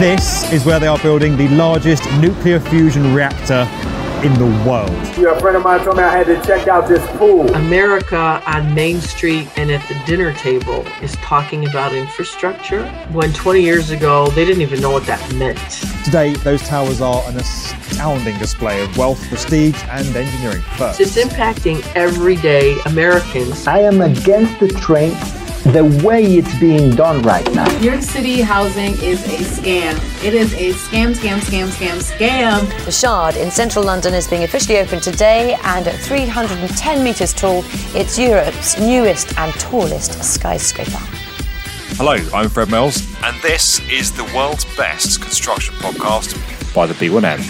[0.00, 3.68] This is where they are building the largest nuclear fusion reactor
[4.24, 4.90] in the world.
[5.16, 7.48] Yeah, a friend of mine told me I had to check out this pool.
[7.54, 13.62] America on Main Street and at the dinner table is talking about infrastructure when 20
[13.62, 15.97] years ago they didn't even know what that meant.
[16.08, 21.00] Today, those towers are an astounding display of wealth, prestige, and engineering first.
[21.00, 23.66] It's impacting everyday Americans.
[23.66, 25.10] I am against the train
[25.74, 27.66] the way it's being done right now.
[27.78, 30.24] New York City housing is a scam.
[30.24, 32.84] It is a scam, scam, scam, scam, scam.
[32.86, 37.62] The Shard in central London is being officially opened today, and at 310 metres tall,
[37.94, 41.17] it's Europe's newest and tallest skyscraper.
[42.00, 46.32] Hello, I'm Fred Mills, and this is the world's best construction podcast
[46.72, 47.40] by the B1M.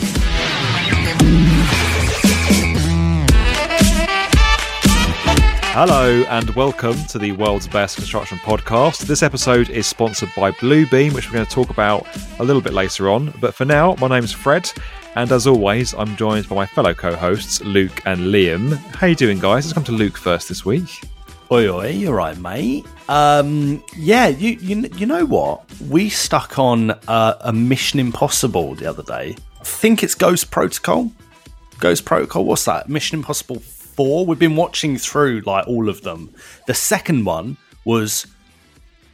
[5.75, 9.01] Hello, and welcome to the world's best construction podcast.
[9.01, 12.07] This episode is sponsored by Bluebeam, which we're going to talk about
[12.39, 13.35] a little bit later on.
[13.43, 14.73] But for now, my name's Fred,
[15.15, 18.79] and as always, I'm joined by my fellow co-hosts Luke and Liam.
[18.95, 19.67] How you doing, guys?
[19.67, 21.03] Let's come to Luke first this week.
[21.51, 22.85] Oi, oi, you're right, mate.
[23.09, 25.65] Um, yeah, you, you you know what?
[25.89, 29.35] We stuck on uh, a Mission Impossible the other day.
[29.59, 31.11] I think it's Ghost Protocol.
[31.81, 32.45] Ghost Protocol.
[32.45, 32.91] What's that?
[32.91, 34.27] Mission Impossible Four.
[34.27, 36.35] We've been watching through like all of them.
[36.67, 38.27] The second one was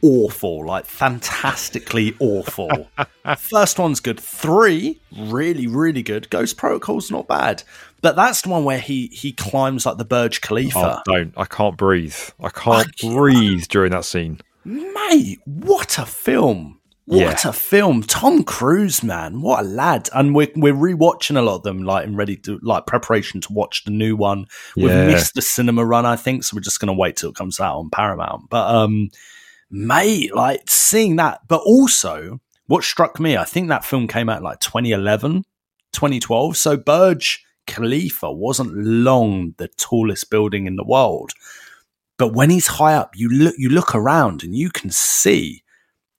[0.01, 2.89] awful, like fantastically awful.
[3.37, 4.19] First one's good.
[4.19, 6.29] Three, really, really good.
[6.29, 7.63] Ghost Protocol's not bad.
[8.05, 11.01] But that's the one where he he climbs like the Burj Khalifa.
[11.07, 11.33] Oh, don't!
[11.35, 12.15] I can't breathe.
[12.39, 14.41] I can't breathe during that scene.
[14.63, 16.79] Mate, what a film!
[17.05, 17.49] What Yeah.
[17.49, 18.03] a film!
[18.03, 20.07] Tom Cruise, man, what a lad!
[20.13, 23.51] And we're we're rewatching a lot of them, like in ready to like preparation to
[23.53, 24.45] watch the new one.
[24.75, 25.07] We've Yeah.
[25.07, 27.77] missed the cinema run, I think, so we're just gonna wait till it comes out
[27.79, 28.51] on Paramount.
[28.51, 29.09] But um,
[29.71, 34.43] mate, like seeing that, but also what struck me, I think that film came out
[34.43, 35.43] like 2011,
[35.93, 36.55] 2012.
[36.55, 41.31] So Burj Khalifa wasn't long the tallest building in the world.
[42.17, 45.63] But when he's high up, you look you look around and you can see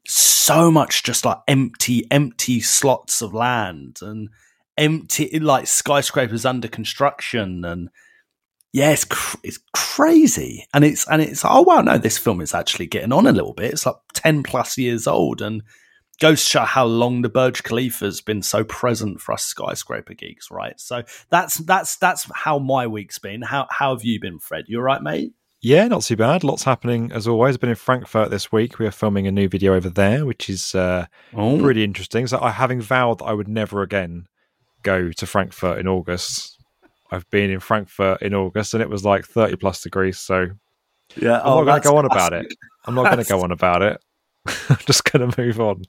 [0.06, 4.29] so much just like empty, empty slots of land and
[4.77, 7.89] empty like skyscrapers under construction and
[8.77, 12.53] yeah, it's cr- it's crazy, and it's and it's oh wow, no, this film is
[12.53, 13.73] actually getting on a little bit.
[13.73, 15.62] It's like ten plus years old, and
[16.21, 20.50] goes to show how long the Burj Khalifa's been so present for us skyscraper geeks,
[20.50, 20.78] right?
[20.81, 23.43] So that's that's that's how my week's been.
[23.43, 24.65] How how have you been, Fred?
[24.69, 25.32] You all right, mate?
[25.62, 26.44] Yeah, not too bad.
[26.44, 27.56] Lots happening as always.
[27.56, 28.78] I've been in Frankfurt this week.
[28.78, 32.26] We are filming a new video over there, which is uh, Oh, pretty interesting.
[32.26, 34.26] So, I having vowed that I would never again
[34.82, 36.59] go to Frankfurt in August.
[37.10, 40.19] I've been in Frankfurt in August, and it was like thirty plus degrees.
[40.19, 40.50] So
[41.16, 41.41] yeah.
[41.41, 42.55] I'm not going to go on about it.
[42.84, 44.00] I'm not going to go on about it.
[44.69, 45.83] I'm just going to move on.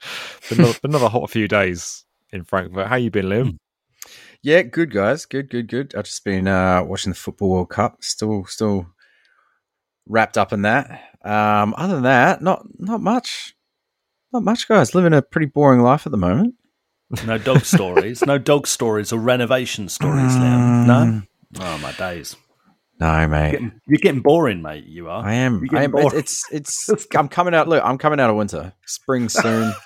[0.50, 2.88] Been another, been another hot few days in Frankfurt.
[2.88, 3.58] How you been, Liam?
[4.44, 5.96] Yeah, good guys, good, good, good.
[5.96, 8.04] I've just been uh, watching the football World Cup.
[8.04, 8.88] Still, still
[10.08, 11.04] wrapped up in that.
[11.24, 13.56] Um, other than that, not not much,
[14.32, 14.96] not much, guys.
[14.96, 16.56] Living a pretty boring life at the moment.
[17.26, 18.26] No dog stories.
[18.26, 20.86] No dog stories or renovation stories, Liam.
[20.86, 21.22] No.
[21.60, 22.36] Oh my days.
[23.00, 23.52] No, mate.
[23.52, 24.86] Getting, you're getting boring, mate.
[24.86, 25.24] You are.
[25.24, 25.64] I am.
[25.72, 25.92] I am.
[25.92, 26.14] bored.
[26.14, 27.06] It's, it's it's.
[27.16, 27.68] I'm coming out.
[27.68, 28.74] Look, I'm coming out of winter.
[28.86, 29.74] Spring soon.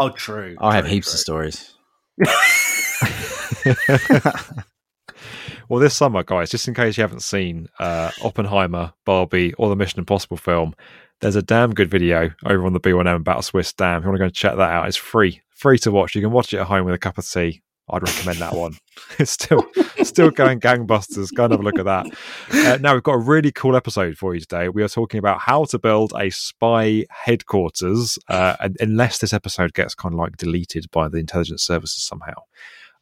[0.00, 0.54] Oh, true.
[0.60, 1.38] I'll have true, heaps true.
[1.40, 1.74] of stories.
[5.68, 9.76] Well, this summer, guys, just in case you haven't seen uh, Oppenheimer, Barbie, or the
[9.76, 10.74] Mission Impossible film,
[11.20, 13.98] there's a damn good video over on the B1M about Swiss dam.
[13.98, 16.14] If you want to go and check that out, it's free, free to watch.
[16.14, 17.62] You can watch it at home with a cup of tea.
[17.90, 18.76] I'd recommend that one.
[19.18, 19.64] It's still
[20.02, 21.32] still going gangbusters.
[21.32, 22.06] Go and have a look at that.
[22.52, 24.68] Uh, now we've got a really cool episode for you today.
[24.68, 28.18] We are talking about how to build a spy headquarters.
[28.28, 32.34] Uh, and unless this episode gets kind of like deleted by the intelligence services somehow,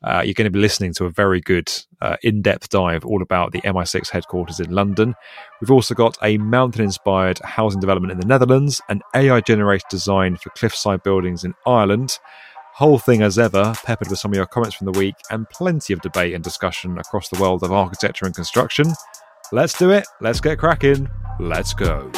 [0.04, 3.52] uh, you're going to be listening to a very good uh, in-depth dive all about
[3.52, 5.14] the MI6 headquarters in London.
[5.60, 11.02] We've also got a mountain-inspired housing development in the Netherlands, an AI-generated design for cliffside
[11.02, 12.18] buildings in Ireland.
[12.76, 15.94] Whole thing as ever, peppered with some of your comments from the week, and plenty
[15.94, 18.92] of debate and discussion across the world of architecture and construction.
[19.50, 20.06] Let's do it.
[20.20, 21.08] Let's get cracking.
[21.40, 22.10] Let's go.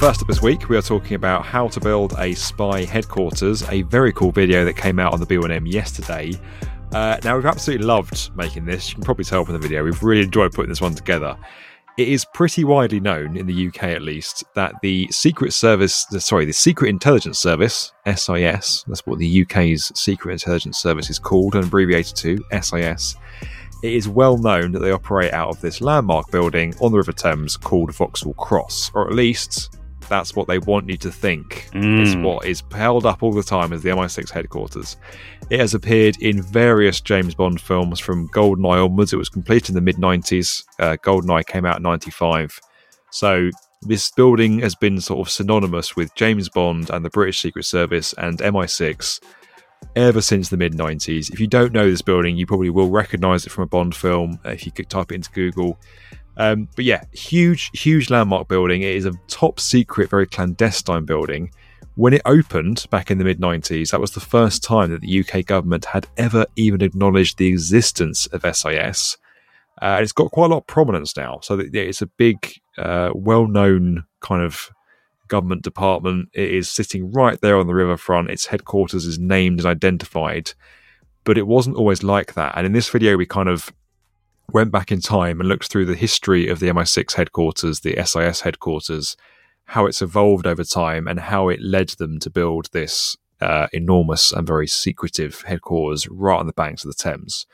[0.00, 3.82] First up this week, we are talking about how to build a spy headquarters, a
[3.82, 6.32] very cool video that came out on the B1M yesterday.
[6.90, 8.88] Uh, now, we've absolutely loved making this.
[8.88, 9.84] You can probably tell from the video.
[9.84, 11.36] We've really enjoyed putting this one together.
[11.96, 16.44] It is pretty widely known in the UK, at least, that the Secret Service, sorry,
[16.44, 21.64] the Secret Intelligence Service (SIS), that's what the UK's Secret Intelligence Service is called and
[21.64, 23.14] abbreviated to SIS.
[23.82, 27.12] It is well known that they operate out of this landmark building on the River
[27.12, 29.76] Thames called Vauxhall Cross, or at least
[30.08, 32.22] that's what they want you to think is Mm.
[32.22, 34.96] what is held up all the time as the MI6 headquarters.
[35.50, 39.12] It has appeared in various James Bond films from GoldenEye onwards.
[39.12, 40.64] It was completed in the mid 90s.
[40.78, 42.58] Uh, GoldenEye came out in 95.
[43.10, 43.50] So
[43.82, 48.14] this building has been sort of synonymous with James Bond and the British Secret Service
[48.16, 49.20] and MI6
[49.96, 51.30] ever since the mid 90s.
[51.32, 54.38] If you don't know this building, you probably will recognize it from a Bond film
[54.44, 55.78] uh, if you could type it into Google.
[56.36, 58.82] Um, but yeah, huge, huge landmark building.
[58.82, 61.50] It is a top secret, very clandestine building.
[61.96, 65.20] When it opened back in the mid 90s, that was the first time that the
[65.20, 69.16] UK government had ever even acknowledged the existence of SIS.
[69.80, 71.38] Uh, and it's got quite a lot of prominence now.
[71.42, 74.70] So it's a big, uh, well known kind of
[75.28, 76.28] government department.
[76.32, 78.30] It is sitting right there on the riverfront.
[78.30, 80.52] Its headquarters is named and identified.
[81.24, 82.54] But it wasn't always like that.
[82.56, 83.72] And in this video, we kind of
[84.52, 88.42] went back in time and looked through the history of the MI6 headquarters, the SIS
[88.42, 89.16] headquarters,
[89.66, 94.30] how it's evolved over time, and how it led them to build this uh, enormous
[94.32, 97.46] and very secretive headquarters right on the banks of the Thames,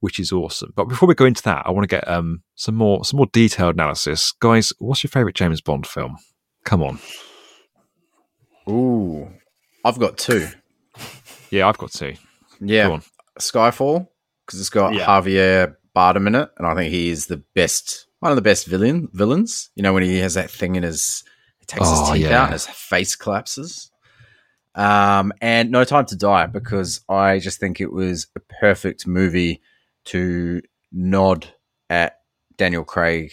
[0.00, 0.72] which is awesome.
[0.76, 3.26] But before we go into that, I want to get um, some more some more
[3.32, 4.72] detailed analysis, guys.
[4.78, 6.18] What's your favorite James Bond film?
[6.64, 6.98] Come on,
[8.68, 9.28] Ooh,
[9.84, 10.48] I've got two.
[11.50, 12.14] yeah, I've got two.
[12.60, 12.98] Yeah.
[13.38, 14.08] Skyfall
[14.46, 15.06] because it's got Yeah.
[15.06, 18.66] Javier Bardem in it, and I think he is the best, one of the best
[18.66, 19.70] villain villains.
[19.74, 21.22] You know when he has that thing in his,
[21.58, 22.40] he takes Oh, his teeth yeah.
[22.40, 23.90] out and his face collapses.
[24.74, 29.62] Um, and No Time to Die because I just think it was a perfect movie
[30.06, 30.60] to
[30.90, 31.46] nod
[31.88, 32.18] at
[32.56, 33.30] Daniel Craig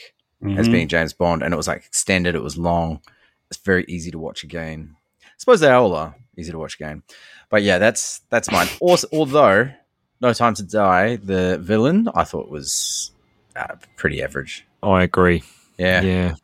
[0.57, 0.71] as Mhm.
[0.71, 2.35] being James Bond, and it was like extended.
[2.35, 3.01] It was long.
[3.49, 4.95] It's very easy to watch again.
[5.23, 7.01] I suppose they all are easy to watch again,
[7.49, 8.67] but yeah, that's that's mine.
[8.79, 9.71] Also, although
[10.21, 13.11] No Time to Die, the villain I thought was
[13.55, 14.65] uh, pretty average.
[14.83, 15.43] I agree.
[15.77, 16.35] Yeah, yeah.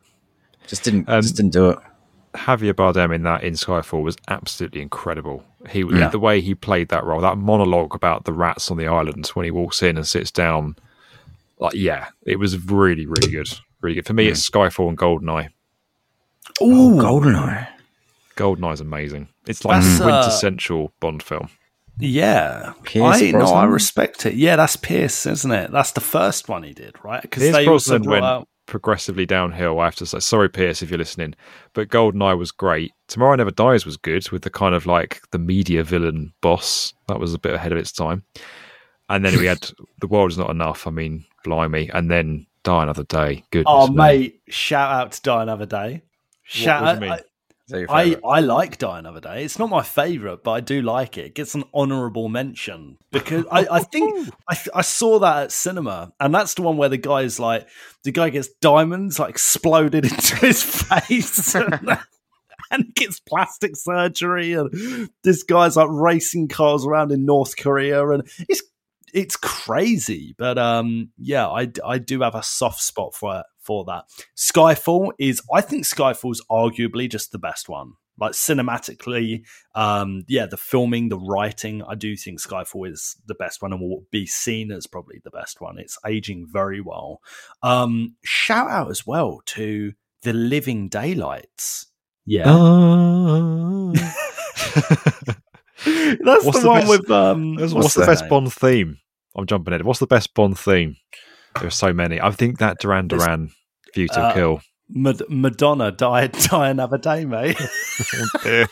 [0.66, 1.78] just didn't Um, just didn't do it.
[2.34, 5.44] Javier Bardem in that in Skyfall was absolutely incredible.
[5.70, 6.08] He Yeah.
[6.08, 9.44] the way he played that role, that monologue about the rats on the island when
[9.44, 10.76] he walks in and sits down.
[11.58, 13.48] Like, yeah, it was really, really good.
[13.80, 14.06] Really good.
[14.06, 15.48] For me, it's Skyfall and Goldeneye.
[16.62, 17.66] Ooh, Goldeneye.
[18.36, 19.28] Goldeneye is amazing.
[19.46, 21.48] It's like That's, a uh, quintessential Bond film.
[22.00, 24.34] Yeah, Pierce I no, I respect it.
[24.34, 25.70] Yeah, that's Pierce, isn't it?
[25.72, 27.22] That's the first one he did, right?
[27.22, 28.48] Because Pierce they also Brosnan brought went out.
[28.66, 29.80] progressively downhill.
[29.80, 31.34] I have to say, sorry, Pierce, if you're listening,
[31.72, 32.92] but Goldeneye was great.
[33.08, 36.92] Tomorrow Never Dies was good with the kind of like the media villain boss.
[37.08, 38.22] That was a bit ahead of its time.
[39.08, 39.68] And then we had
[40.00, 40.86] The World Is Not Enough.
[40.86, 41.90] I mean, blimey.
[41.94, 43.42] And then Die Another Day.
[43.50, 43.94] Goodness Oh, me.
[43.96, 44.40] mate!
[44.48, 46.02] Shout out to Die Another Day.
[46.44, 47.20] Shout what do you out.
[47.70, 47.82] Mean?
[47.82, 48.38] Is that your I?
[48.38, 49.44] I like Die Another Day.
[49.44, 51.26] It's not my favorite, but I do like it.
[51.26, 56.12] It gets an honourable mention because I, I think I, I saw that at cinema,
[56.20, 57.68] and that's the one where the guy is like
[58.04, 61.54] the guy gets diamonds like exploded into his face.
[61.54, 61.98] and,
[62.70, 68.28] and gets plastic surgery, and this guy's like racing cars around in North Korea, and
[68.48, 68.62] it's
[69.12, 70.34] it's crazy.
[70.38, 74.04] But um, yeah, I, I do have a soft spot for for that.
[74.36, 77.92] Skyfall is, I think Skyfall's arguably just the best one.
[78.20, 79.42] Like cinematically,
[79.76, 83.80] um, yeah, the filming, the writing, I do think Skyfall is the best one and
[83.80, 85.78] will be seen as probably the best one.
[85.78, 87.20] It's aging very well.
[87.62, 91.86] Um, shout out as well to the Living Daylights.
[92.26, 93.92] Yeah, Ah.
[95.84, 97.54] that's What's the, the one best- with um.
[97.56, 98.30] What's, What's the best name?
[98.30, 98.98] Bond theme?
[99.36, 99.84] I'm jumping in.
[99.84, 100.96] What's the best Bond theme?
[101.54, 102.20] There are so many.
[102.20, 103.50] I think that Duran Duran
[103.94, 104.60] View to Uh, Kill.
[104.90, 107.56] Mad- Madonna died, die another day, mate.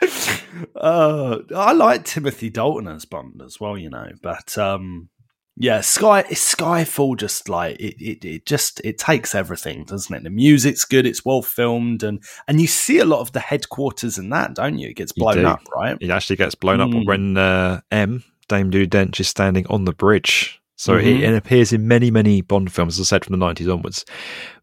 [0.76, 4.08] uh, I like Timothy Dalton as Bond as well, you know.
[4.22, 5.08] But um,
[5.56, 10.22] yeah, Sky Skyfall just like it, it, it just it takes everything, doesn't it?
[10.24, 14.18] The music's good, it's well filmed, and and you see a lot of the headquarters
[14.18, 14.88] in that, don't you?
[14.88, 15.96] It gets blown up, right?
[16.00, 17.06] It actually gets blown up Mm.
[17.06, 20.60] when uh, M, Dame Judi Dench, is standing on the bridge.
[20.76, 21.04] So Mhm.
[21.04, 24.04] it, it appears in many, many Bond films, as I said, from the 90s onwards.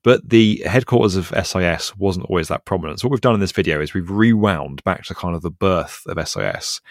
[0.03, 2.99] But the headquarters of SIS wasn't always that prominent.
[2.99, 5.51] So what we've done in this video is we've rewound back to kind of the
[5.51, 6.81] birth of SIS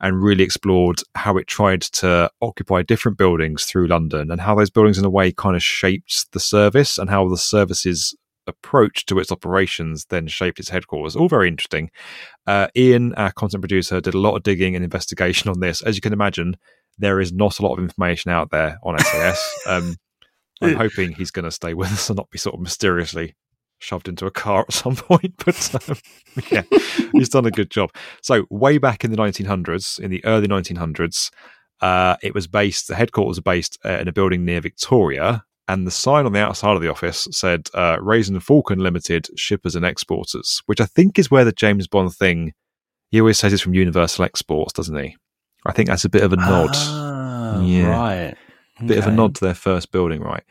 [0.00, 4.70] and really explored how it tried to occupy different buildings through London and how those
[4.70, 8.14] buildings, in a way, kind of shaped the service and how the service's
[8.46, 11.16] approach to its operations then shaped its headquarters.
[11.16, 11.90] All very interesting.
[12.46, 15.80] Uh, Ian, our content producer, did a lot of digging and investigation on this.
[15.80, 16.56] As you can imagine,
[16.98, 19.58] there is not a lot of information out there on SAS.
[19.66, 19.96] um,
[20.62, 23.34] I'm hoping he's going to stay with us and not be sort of mysteriously
[23.78, 25.34] shoved into a car at some point.
[25.44, 25.96] But um,
[26.50, 26.62] yeah,
[27.12, 27.90] he's done a good job.
[28.22, 31.30] So way back in the 1900s, in the early 1900s,
[31.80, 32.88] uh, it was based.
[32.88, 36.40] The headquarters were based uh, in a building near Victoria, and the sign on the
[36.40, 41.18] outside of the office said uh, "Rasen Falcon Limited, Shippers and Exporters," which I think
[41.18, 42.52] is where the James Bond thing.
[43.10, 45.16] He always says it's from Universal Exports, doesn't he?
[45.66, 46.70] I think that's a bit of a nod.
[46.74, 47.88] Ah, Yeah.
[47.88, 48.34] Right.
[48.86, 50.42] bit of a nod to their first building, right?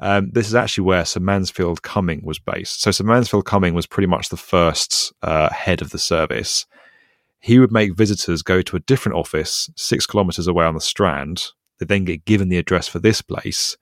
[0.00, 2.80] Um, this is actually where Sir Mansfield Cumming was based.
[2.82, 6.66] So Sir Mansfield Cumming was pretty much the first uh, head of the service.
[7.40, 11.46] He would make visitors go to a different office six kilometres away on the Strand.
[11.78, 13.76] They'd then get given the address for this place,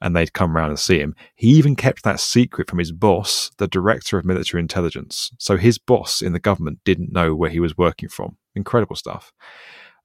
[0.00, 1.14] and they'd come round and see him.
[1.34, 5.30] He even kept that secret from his boss, the director of military intelligence.
[5.38, 8.36] So his boss in the government didn't know where he was working from.
[8.54, 9.32] Incredible stuff.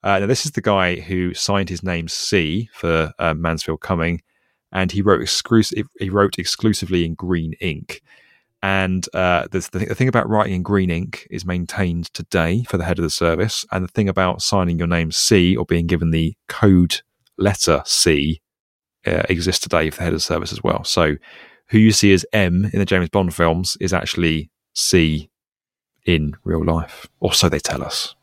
[0.04, 4.22] Uh, now, this is the guy who signed his name C for uh, Mansfield Cumming,
[4.72, 5.88] and he wrote exclusive.
[6.00, 8.02] He wrote exclusively in green ink.
[8.62, 12.78] And uh, the, the, the thing about writing in green ink is maintained today for
[12.78, 15.88] the head of the service, and the thing about signing your name C or being
[15.88, 17.02] given the code
[17.38, 18.42] letter C
[19.06, 20.84] uh, exists today for the head of the service as well.
[20.84, 21.16] So,
[21.70, 25.30] who you see as M in the James Bond films is actually C
[26.06, 28.16] in real life, or so they tell us.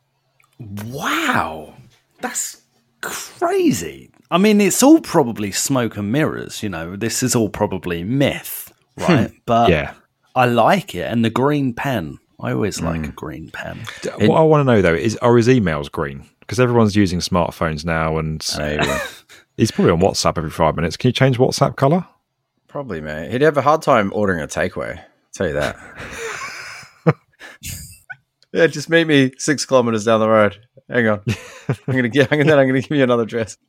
[0.59, 1.75] Wow,
[2.21, 2.63] that's
[3.01, 4.11] crazy.
[4.31, 6.63] I mean, it's all probably smoke and mirrors.
[6.63, 9.03] You know, this is all probably myth, hmm.
[9.05, 9.33] right?
[9.47, 9.95] but yeah.
[10.35, 12.19] I like it, and the green pen.
[12.39, 13.05] I always like hmm.
[13.11, 13.81] a green pen.
[14.03, 16.27] D- what I want to know though is are his emails green?
[16.41, 18.87] Because everyone's using smartphones now, and Maybe.
[19.57, 20.97] he's probably on WhatsApp every five minutes.
[20.97, 22.07] Can you change WhatsApp color?
[22.69, 23.31] Probably, mate.
[23.31, 24.99] He'd have a hard time ordering a takeaway.
[24.99, 25.77] I'll tell you that.
[28.57, 30.59] yeah, just meet me six kilometers down the road.
[30.89, 31.21] Hang on.
[31.69, 32.29] I'm gonna give.
[32.31, 33.59] I'm gonna, I'm gonna give you another dress.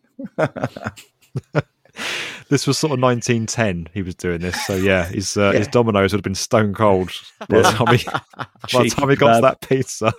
[2.49, 3.89] This was sort of 1910.
[3.93, 7.11] He was doing this, so yeah, his uh, his Domino's would have been stone cold
[7.49, 8.05] by the time he,
[8.73, 10.13] by the time he got to that pizza.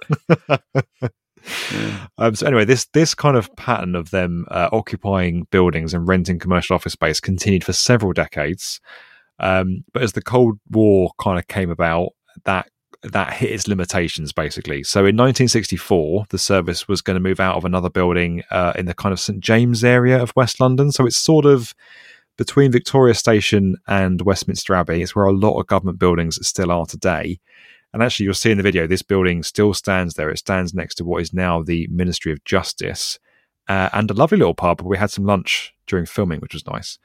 [2.19, 6.39] um, so anyway, this this kind of pattern of them uh, occupying buildings and renting
[6.39, 8.79] commercial office space continued for several decades.
[9.41, 12.11] Um, but as the Cold War kind of came about,
[12.45, 12.69] that
[13.03, 14.83] that hit its limitations basically.
[14.83, 18.87] So in 1964, the service was going to move out of another building uh, in
[18.87, 20.91] the kind of St James area of West London.
[20.91, 21.75] So it's sort of
[22.37, 25.03] between Victoria Station and Westminster Abbey.
[25.03, 27.39] It's where a lot of government buildings still are today.
[27.93, 30.29] And actually, you'll see in the video, this building still stands there.
[30.31, 33.19] It stands next to what is now the Ministry of Justice
[33.67, 36.67] uh, and a lovely little pub where we had some lunch during filming, which was
[36.67, 36.99] nice.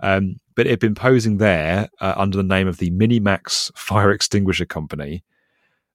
[0.00, 4.10] Um, but it had been posing there uh, under the name of the Minimax Fire
[4.10, 5.22] Extinguisher Company.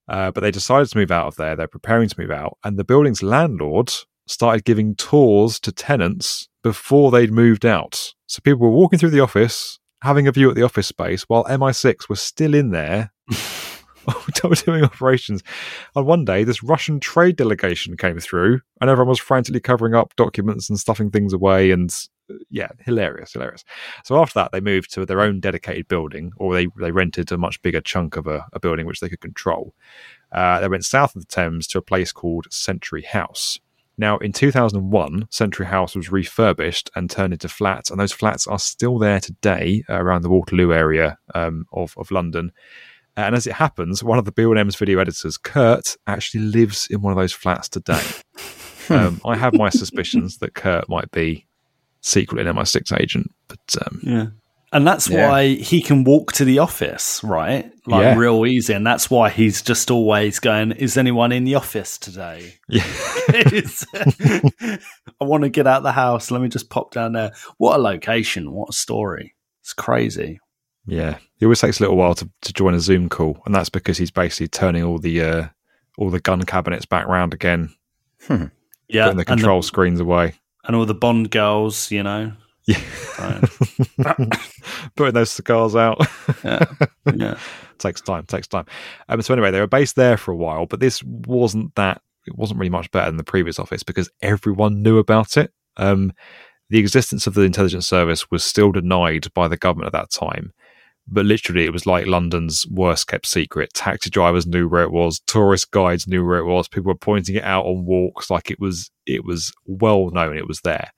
[0.07, 1.55] Uh, but they decided to move out of there.
[1.55, 2.57] They're preparing to move out.
[2.63, 3.93] And the building's landlord
[4.25, 8.13] started giving tours to tenants before they'd moved out.
[8.27, 11.45] So people were walking through the office, having a view at the office space, while
[11.45, 13.11] MI6 was still in there
[14.65, 15.43] doing operations.
[15.95, 20.15] And one day, this Russian trade delegation came through, and everyone was frantically covering up
[20.15, 21.71] documents and stuffing things away.
[21.71, 21.93] And
[22.49, 23.63] yeah, hilarious, hilarious.
[24.03, 27.37] So after that, they moved to their own dedicated building, or they they rented a
[27.37, 29.73] much bigger chunk of a, a building which they could control.
[30.31, 33.59] Uh, they went south of the Thames to a place called Century House.
[33.99, 38.59] Now, in 2001, Century House was refurbished and turned into flats, and those flats are
[38.59, 42.51] still there today uh, around the Waterloo area um, of, of London.
[43.15, 47.11] And as it happens, one of the B1M's video editors, Kurt, actually lives in one
[47.11, 48.03] of those flats today.
[48.89, 51.47] um, I have my suspicions that Kurt might be
[52.01, 54.25] secretly an MI6 agent, but um, Yeah.
[54.73, 55.29] And that's Yeah.
[55.29, 57.71] why he can walk to the office, right?
[57.85, 58.15] Like Yeah.
[58.17, 58.73] real easy.
[58.73, 62.55] And that's why he's just always going, Is anyone in the office today?
[62.67, 62.83] yeah,
[64.29, 64.79] I
[65.21, 66.31] want to get out the house.
[66.31, 67.31] Let me just pop down there.
[67.57, 68.51] What a location.
[68.51, 69.35] What a story.
[69.61, 70.39] It's crazy.
[70.85, 71.17] yeah.
[71.39, 73.97] It always takes a little while to, to join a Zoom call, and that's because
[73.99, 75.47] he's basically turning all the uh,
[75.97, 77.69] all the gun cabinets back round again,
[78.29, 78.47] Yeah.
[79.03, 80.33] putting the control screens away.
[80.67, 82.31] And all the Bond girls, you know.
[82.67, 82.81] Yeah.
[84.95, 86.05] Putting those cigars out.
[86.43, 86.65] Yeah.
[87.15, 87.37] Yeah.
[87.77, 88.65] takes time, takes time.
[89.07, 92.01] Um, so anyway, they were based there for a while, but this wasn't that.
[92.25, 95.53] It wasn't really much better than the previous office because everyone knew about it.
[95.77, 96.11] Um,
[96.69, 100.51] the existence of the intelligence service was still denied by the government at that time,
[101.07, 103.73] but literally it was like London's worst kept secret.
[103.73, 106.67] Taxi drivers knew where it was, tourist guides knew where it was.
[106.67, 108.91] People were pointing it out on walks, like it was.
[109.05, 110.37] It was well known.
[110.37, 110.91] It was there.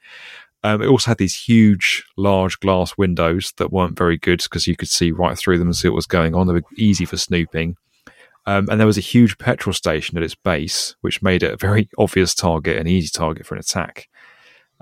[0.63, 4.75] Um, it also had these huge, large glass windows that weren't very good because you
[4.75, 6.47] could see right through them and see what was going on.
[6.47, 7.77] They were easy for snooping.
[8.45, 11.57] Um, and there was a huge petrol station at its base, which made it a
[11.57, 14.07] very obvious target, an easy target for an attack.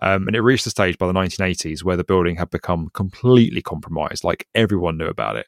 [0.02, 3.62] Um, and it reached the stage by the 1980s where the building had become completely
[3.62, 5.48] compromised, like everyone knew about it.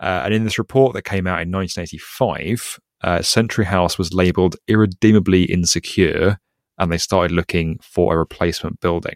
[0.00, 4.56] Uh, and in this report that came out in 1985, uh, Century House was labeled
[4.66, 6.38] irredeemably insecure,
[6.78, 9.14] and they started looking for a replacement building.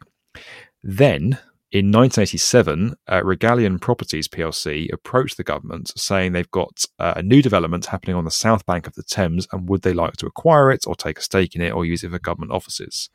[0.82, 1.38] Then,
[1.70, 7.40] in 1987, uh, Regalian Properties plc approached the government saying they've got uh, a new
[7.40, 10.70] development happening on the south bank of the Thames and would they like to acquire
[10.70, 13.08] it or take a stake in it or use it for government offices.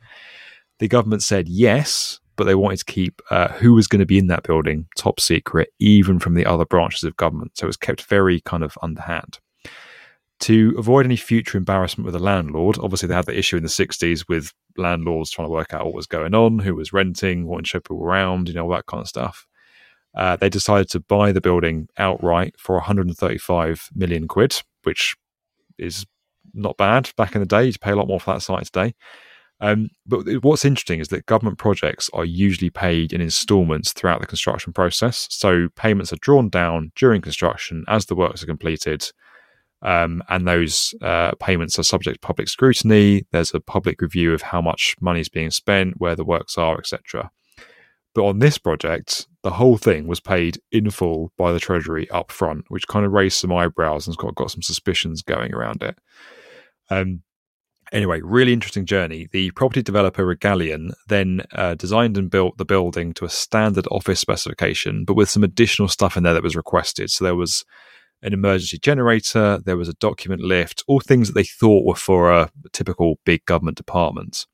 [0.78, 4.18] The government said yes, but they wanted to keep uh, who was going to be
[4.18, 7.58] in that building top secret, even from the other branches of government.
[7.58, 9.40] So it was kept very kind of underhand.
[10.40, 13.68] To avoid any future embarrassment with the landlord, obviously they had the issue in the
[13.68, 17.64] 60s with landlords trying to work out what was going on, who was renting, what
[17.64, 19.48] people around, you know, all that kind of stuff.
[20.16, 25.16] Uh, they decided to buy the building outright for 135 million quid, which
[25.76, 26.06] is
[26.54, 27.66] not bad back in the day.
[27.66, 28.94] You pay a lot more for that site today.
[29.60, 34.26] Um, but what's interesting is that government projects are usually paid in installments throughout the
[34.26, 35.26] construction process.
[35.30, 39.10] So payments are drawn down during construction as the works are completed.
[39.82, 43.26] Um, and those uh, payments are subject to public scrutiny.
[43.32, 46.78] There's a public review of how much money is being spent, where the works are,
[46.78, 47.30] etc.
[48.14, 52.32] But on this project, the whole thing was paid in full by the Treasury up
[52.32, 55.96] front, which kind of raised some eyebrows and got, got some suspicions going around it.
[56.90, 57.22] Um,
[57.92, 59.28] anyway, really interesting journey.
[59.30, 64.20] The property developer Regalian then uh, designed and built the building to a standard office
[64.20, 67.10] specification, but with some additional stuff in there that was requested.
[67.10, 67.64] So there was
[68.22, 72.30] an emergency generator, there was a document lift, all things that they thought were for
[72.30, 74.46] a typical big government department.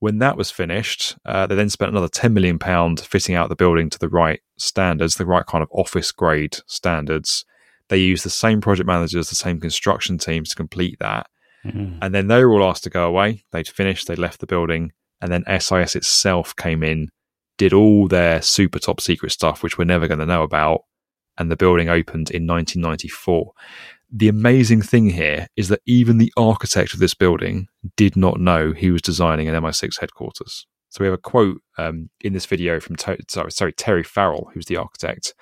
[0.00, 2.58] When that was finished, uh, they then spent another £10 million
[2.96, 7.44] fitting out the building to the right standards, the right kind of office grade standards.
[7.88, 11.26] They used the same project managers, the same construction teams to complete that.
[11.64, 11.98] Mm-hmm.
[12.02, 13.44] And then they were all asked to go away.
[13.52, 17.08] They'd finished, they left the building, and then SIS itself came in,
[17.58, 20.82] did all their super top secret stuff, which we're never going to know about,
[21.36, 23.52] and the building opened in 1994.
[24.12, 28.72] The amazing thing here is that even the architect of this building did not know
[28.72, 30.66] he was designing an MI6 headquarters.
[30.88, 34.66] So we have a quote um, in this video from sorry, sorry, Terry Farrell, who's
[34.66, 35.34] the architect.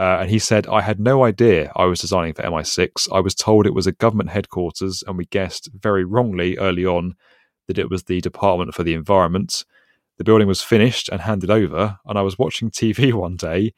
[0.00, 3.12] Uh, and he said, I had no idea I was designing for MI6.
[3.12, 7.16] I was told it was a government headquarters, and we guessed very wrongly early on
[7.66, 9.66] that it was the Department for the Environment.
[10.16, 13.74] The building was finished and handed over, and I was watching TV one day,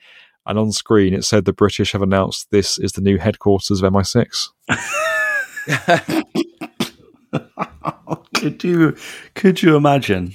[0.46, 3.92] and on screen it said the British have announced this is the new headquarters of
[3.92, 4.46] MI6.
[8.34, 8.96] could you
[9.34, 10.34] could you imagine?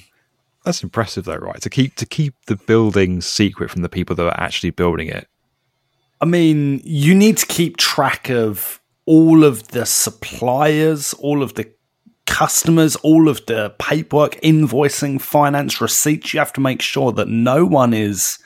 [0.66, 1.62] That's impressive, though, right?
[1.62, 5.26] To keep to keep the building secret from the people that are actually building it.
[6.20, 11.70] I mean, you need to keep track of all of the suppliers, all of the
[12.26, 16.34] customers, all of the paperwork, invoicing, finance, receipts.
[16.34, 18.38] You have to make sure that no one is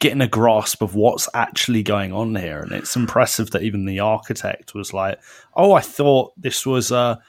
[0.00, 2.60] getting a grasp of what's actually going on here.
[2.60, 5.20] And it's impressive that even the architect was like,
[5.54, 7.20] oh, I thought this was a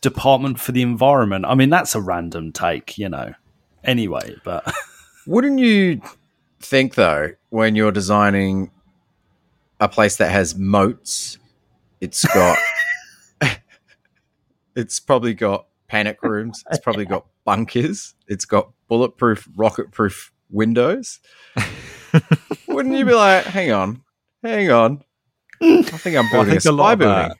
[0.00, 1.44] department for the environment.
[1.44, 3.34] I mean, that's a random take, you know.
[3.82, 4.72] Anyway, but.
[5.26, 6.00] Wouldn't you
[6.60, 8.70] think, though, when you're designing
[9.80, 11.38] a place that has moats,
[12.00, 12.58] it's got.
[14.76, 16.62] it's probably got panic rooms.
[16.70, 18.14] It's probably got bunkers.
[18.28, 21.20] It's got bulletproof, rocket proof windows.
[22.68, 24.02] Wouldn't you be like, hang on,
[24.42, 25.02] hang on?
[25.62, 27.32] I think I'm building well, think a spy building.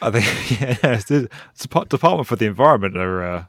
[0.00, 1.28] I think yeah, it's a
[1.66, 3.44] Department for the Environment are uh,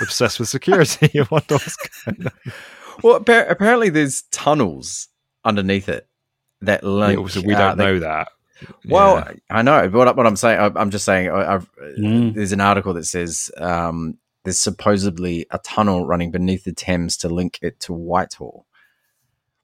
[0.00, 1.10] obsessed with security.
[3.02, 5.08] well, apparently there's tunnels
[5.44, 6.08] underneath it
[6.62, 7.20] that link.
[7.20, 8.28] Yeah, so we don't uh, know that.
[8.88, 9.32] Well, yeah.
[9.50, 12.34] I know, but what I'm saying, I'm just saying, I've, mm.
[12.34, 17.28] there's an article that says um, there's supposedly a tunnel running beneath the Thames to
[17.28, 18.66] link it to Whitehall,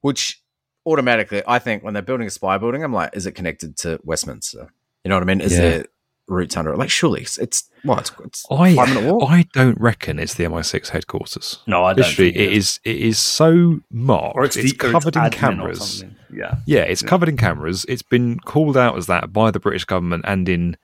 [0.01, 0.43] which
[0.87, 3.99] automatically, I think when they're building a spy building, I'm like, is it connected to
[4.05, 4.73] Westminster?
[5.03, 5.41] You know what I mean?
[5.41, 5.61] Is yeah.
[5.61, 5.85] there
[6.29, 6.79] roots under it?
[6.79, 8.01] Like, surely it's, it's what?
[8.01, 9.31] It's, it's I, five minute walk.
[9.31, 11.59] I don't reckon it's the MI6 headquarters.
[11.67, 12.07] No, I don't.
[12.07, 12.81] Literally, it is.
[12.85, 14.37] It is so marked.
[14.37, 16.05] Or it's, it's the, covered it's in cameras.
[16.33, 17.09] Yeah, yeah, it's yeah.
[17.09, 17.85] covered in cameras.
[17.89, 20.77] It's been called out as that by the British government and in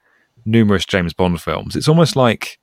[0.45, 1.77] numerous James Bond films.
[1.77, 2.59] It's almost like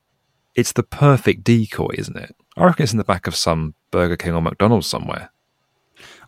[0.54, 2.34] it's the perfect decoy, isn't it?
[2.56, 5.30] I reckon it's in the back of some Burger King or McDonald's somewhere.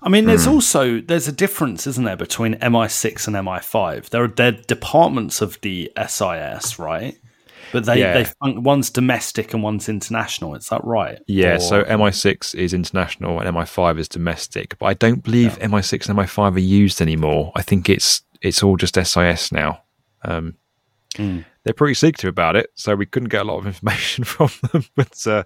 [0.03, 0.53] I mean, there's mm.
[0.53, 4.09] also there's a difference, isn't there, between MI6 and MI5?
[4.09, 7.19] There are they're departments of the SIS, right?
[7.73, 8.23] But they yeah.
[8.23, 10.55] they one's domestic and one's international.
[10.55, 11.19] Is that right?
[11.27, 11.57] Yeah.
[11.57, 14.79] Or, so MI6 is international and MI5 is domestic.
[14.79, 15.69] But I don't believe yeah.
[15.69, 17.53] MI6 and MI5 are used anymore.
[17.55, 19.83] I think it's it's all just SIS now.
[20.23, 20.57] Um,
[21.15, 21.45] mm.
[21.65, 24.85] They're pretty secretive about it, so we couldn't get a lot of information from them.
[24.97, 25.45] But uh,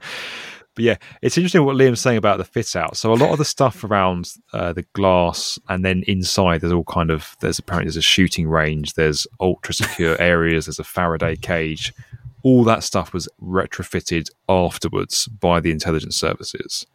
[0.74, 2.96] But yeah, it's interesting what Liam's saying about the fit out.
[2.96, 6.84] So a lot of the stuff around uh, the glass and then inside, there's all
[6.84, 11.36] kind of there's apparently there's a shooting range, there's ultra secure areas, there's a Faraday
[11.36, 11.92] cage.
[12.44, 16.86] All that stuff was retrofitted afterwards by the intelligence services.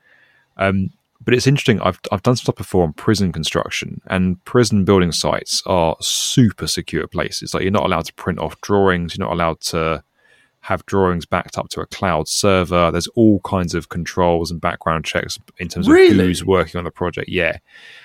[0.56, 1.82] Um, but it's interesting.
[1.82, 7.08] I've I've done stuff before on prison construction, and prison building sites are super secure
[7.08, 7.54] places.
[7.54, 9.18] Like you're not allowed to print off drawings.
[9.18, 10.02] You're not allowed to
[10.62, 12.92] have drawings backed up to a cloud server.
[12.92, 16.26] There's all kinds of controls and background checks in terms of Really?
[16.26, 17.30] who's working on the project.
[17.30, 17.58] Yeah.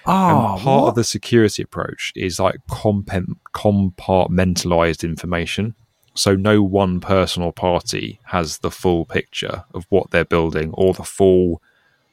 [0.07, 0.89] Oh, and part what?
[0.91, 5.75] of the security approach is like compartmentalized information.
[6.15, 10.95] So no one person or party has the full picture of what they're building or
[10.95, 11.61] the full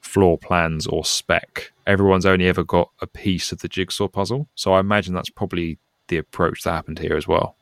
[0.01, 1.71] floor plans or spec.
[1.85, 4.47] Everyone's only ever got a piece of the jigsaw puzzle.
[4.55, 7.55] So I imagine that's probably the approach that happened here as well.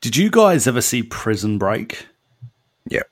[0.00, 2.06] Did you guys ever see Prison Break?
[2.88, 3.02] Yeah.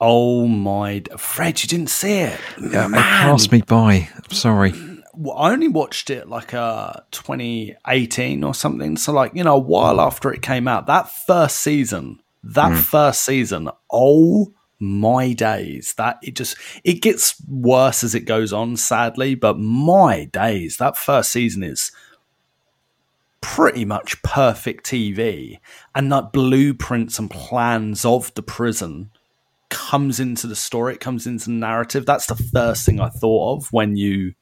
[0.00, 2.40] Oh my, Fred, you didn't see it.
[2.60, 4.08] Yeah, it passed me by.
[4.14, 4.72] I'm sorry.
[5.14, 8.96] Well, I only watched it like uh 2018 or something.
[8.96, 13.22] So like, you know, a while after it came out, that first season, that first
[13.22, 15.94] season, oh my days.
[15.94, 20.96] That it just it gets worse as it goes on, sadly, but my days, that
[20.96, 21.92] first season is
[23.40, 25.58] pretty much perfect TV.
[25.94, 29.10] And that blueprints and plans of the prison
[29.68, 32.04] comes into the story, it comes into the narrative.
[32.04, 34.34] That's the first thing I thought of when you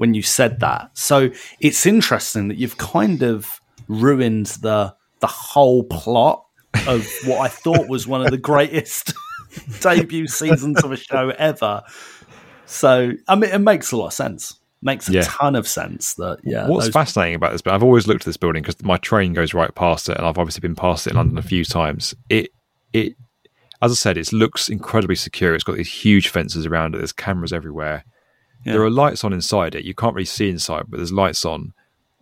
[0.00, 0.90] when you said that.
[0.94, 6.44] So it's interesting that you've kind of ruined the the whole plot
[6.86, 9.12] of what I thought was one of the greatest
[9.80, 11.82] debut seasons of a show ever.
[12.66, 14.56] So I mean, it makes a lot of sense.
[14.82, 15.22] Makes a Yeah.
[15.26, 16.66] ton of sense that yeah.
[16.66, 19.34] What's those- fascinating about this, but I've always looked at this building because my train
[19.34, 22.14] goes right past it, and I've obviously been past it in London a few times.
[22.30, 22.48] It,
[22.94, 23.14] it,
[23.82, 25.54] as I said, it looks incredibly secure.
[25.54, 26.98] It's got these huge fences around it.
[26.98, 28.04] There's cameras everywhere.
[28.64, 28.74] Yeah.
[28.74, 29.84] There are lights on inside it.
[29.84, 31.72] You can't really see inside, but there's lights on.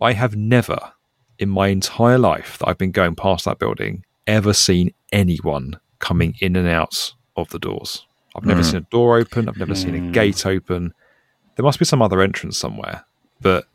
[0.01, 0.93] I have never,
[1.37, 6.35] in my entire life that I've been going past that building, ever seen anyone coming
[6.39, 8.05] in and out of the doors.
[8.35, 8.67] I've never hmm.
[8.67, 9.49] seen a door open.
[9.49, 10.11] I've never seen a hmm.
[10.11, 10.93] gate open.
[11.55, 13.03] There must be some other entrance somewhere,
[13.41, 13.65] but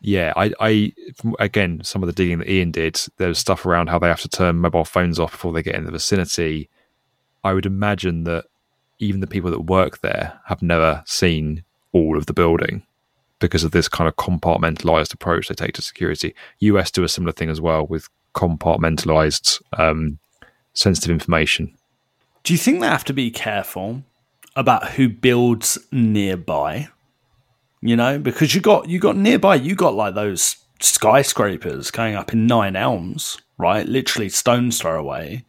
[0.00, 0.92] yeah, I, I
[1.38, 2.98] again some of the digging that Ian did.
[3.18, 5.84] There's stuff around how they have to turn mobile phones off before they get in
[5.84, 6.70] the vicinity.
[7.44, 8.46] I would imagine that
[9.00, 12.84] even the people that work there have never seen all of the building
[13.40, 16.34] because of this kind of compartmentalized approach they take to security.
[16.60, 20.18] US do a similar thing as well with compartmentalized um,
[20.74, 21.74] sensitive information.
[22.44, 24.02] Do you think they have to be careful
[24.54, 26.88] about who builds nearby?
[27.82, 32.32] You know, because you got you got nearby, you got like those skyscrapers going up
[32.32, 33.86] in Nine Elms, right?
[33.86, 35.44] Literally stones throw away,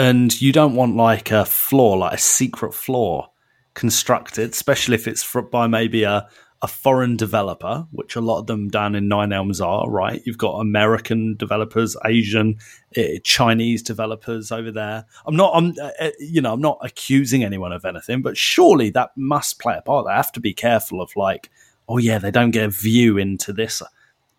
[0.00, 3.28] and you don't want like a floor, like a secret floor,
[3.74, 6.26] constructed, especially if it's by maybe a
[6.62, 10.20] a foreign developer, which a lot of them down in Nine Elms are, right?
[10.26, 12.58] You've got American developers, Asian,
[12.96, 15.06] eh, Chinese developers over there.
[15.24, 18.90] I'm not, I'm, uh, uh, you know, I'm not accusing anyone of anything, but surely
[18.90, 20.04] that must play a part.
[20.06, 21.50] They have to be careful of like,
[21.88, 23.82] oh yeah, they don't get a view into this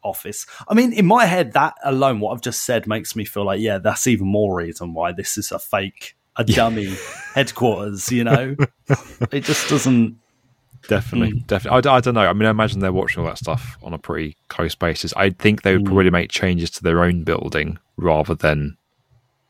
[0.04, 0.46] office.
[0.68, 3.60] I mean, in my head, that alone, what I've just said makes me feel like,
[3.60, 6.96] yeah, that's even more reason why this is a fake, a dummy
[7.34, 8.12] headquarters.
[8.12, 8.56] You know,
[9.32, 10.18] it just doesn't.
[10.88, 11.46] Definitely, hmm.
[11.46, 11.90] definitely.
[11.90, 12.22] I, I don't know.
[12.22, 15.14] I mean, I imagine they're watching all that stuff on a pretty close basis.
[15.16, 15.88] I think they would hmm.
[15.88, 18.78] probably make changes to their own building rather than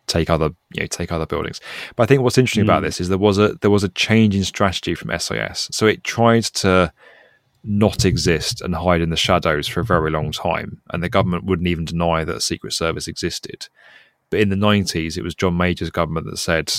[0.07, 1.61] take other, you know, take other buildings.
[1.95, 2.85] But I think what's interesting about hmm.
[2.85, 5.69] this is there was a there was a change in strategy from SIS.
[5.71, 6.91] So it tried to
[7.63, 11.45] not exist and hide in the shadows for a very long time, and the government
[11.45, 13.67] wouldn't even deny that a secret service existed.
[14.29, 16.73] But in the 90s, it was John Major's government that said,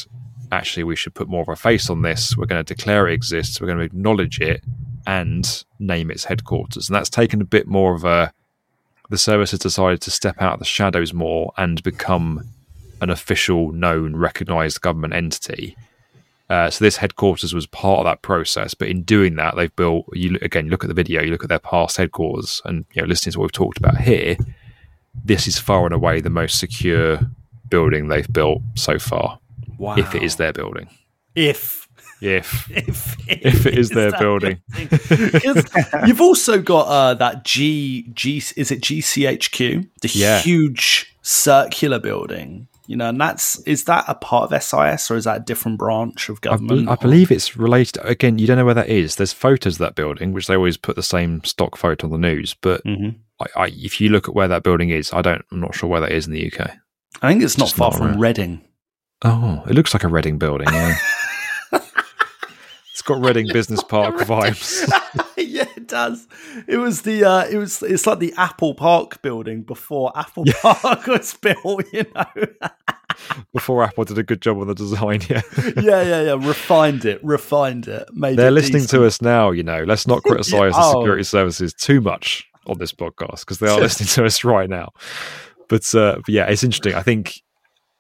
[0.51, 2.37] actually, we should put more of a face on this.
[2.37, 3.61] We're going to declare it exists.
[3.61, 4.65] We're going to acknowledge it
[5.07, 6.89] and name its headquarters.
[6.89, 8.33] And that's taken a bit more of a.
[9.11, 12.49] The service has decided to step out of the shadows more and become
[13.03, 15.77] an official, known, recognized government entity.
[16.53, 20.05] Uh, so this headquarters was part of that process, but in doing that, they've built.
[20.13, 23.01] You again, you look at the video, you look at their past headquarters, and you
[23.01, 24.37] know, listening to what we've talked about here,
[25.25, 27.21] this is far and away the most secure
[27.71, 29.39] building they've built so far.
[29.79, 29.97] Wow.
[29.97, 30.89] If it is their building,
[31.35, 31.89] if
[32.21, 34.61] if if, If it is their building.
[36.07, 40.39] you've also got uh, that G G is it GCHQ, the Yeah.
[40.41, 42.69] huge circular building.
[42.87, 45.79] You know, and that's is that a part of SIS or is that a different
[45.79, 46.89] branch of I, government?
[46.89, 48.05] I believe it's related.
[48.05, 49.17] Again, you don't know where that is.
[49.17, 52.19] There's photos of that building, which they always put the same stock photo on the
[52.19, 52.55] news.
[52.55, 53.17] But Mhm.
[53.41, 55.45] I, I, if you look at where that building is, I don't.
[55.53, 56.71] I'm not sure where that is in the UK.
[57.23, 58.21] I think it's not far not from around.
[58.21, 58.63] Reading.
[59.25, 60.67] Oh, it looks like a Reading building.
[60.73, 61.22] Yeah, it's It's
[63.03, 64.87] got Reading Business Park vibes.
[65.37, 66.27] yeah, it does.
[66.67, 71.07] It was the uh, it was it's like the Apple Park building before Apple Park
[71.07, 71.85] was built.
[71.93, 72.47] You know.
[73.53, 75.43] Before Apple did a good job on the design, yeah.
[75.77, 76.33] yeah, yeah, yeah.
[76.49, 78.09] Refined it, refined it.
[78.15, 79.01] Made They're it listening decent.
[79.03, 79.85] to us now, you know.
[79.85, 81.01] Let's not criticize the Oh.
[81.01, 84.93] security services too much on this podcast because they are listening to us right now.
[85.69, 86.95] But, uh, but yeah, it's interesting.
[86.95, 87.43] I think,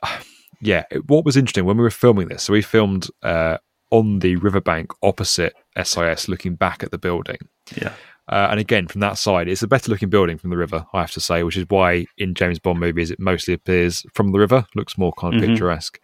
[0.62, 3.58] yeah, it- what was interesting when we were filming this, so we filmed uh,
[3.92, 7.38] on the riverbank opposite SIS, looking back at the building.
[7.76, 7.92] Yeah.
[8.28, 11.00] Uh, and again, from that side, it's a better looking building from the river, I
[11.00, 14.38] have to say, which is why in James Bond movies it mostly appears from the
[14.38, 15.46] river, looks more kind of Mhm.
[15.48, 16.00] picturesque.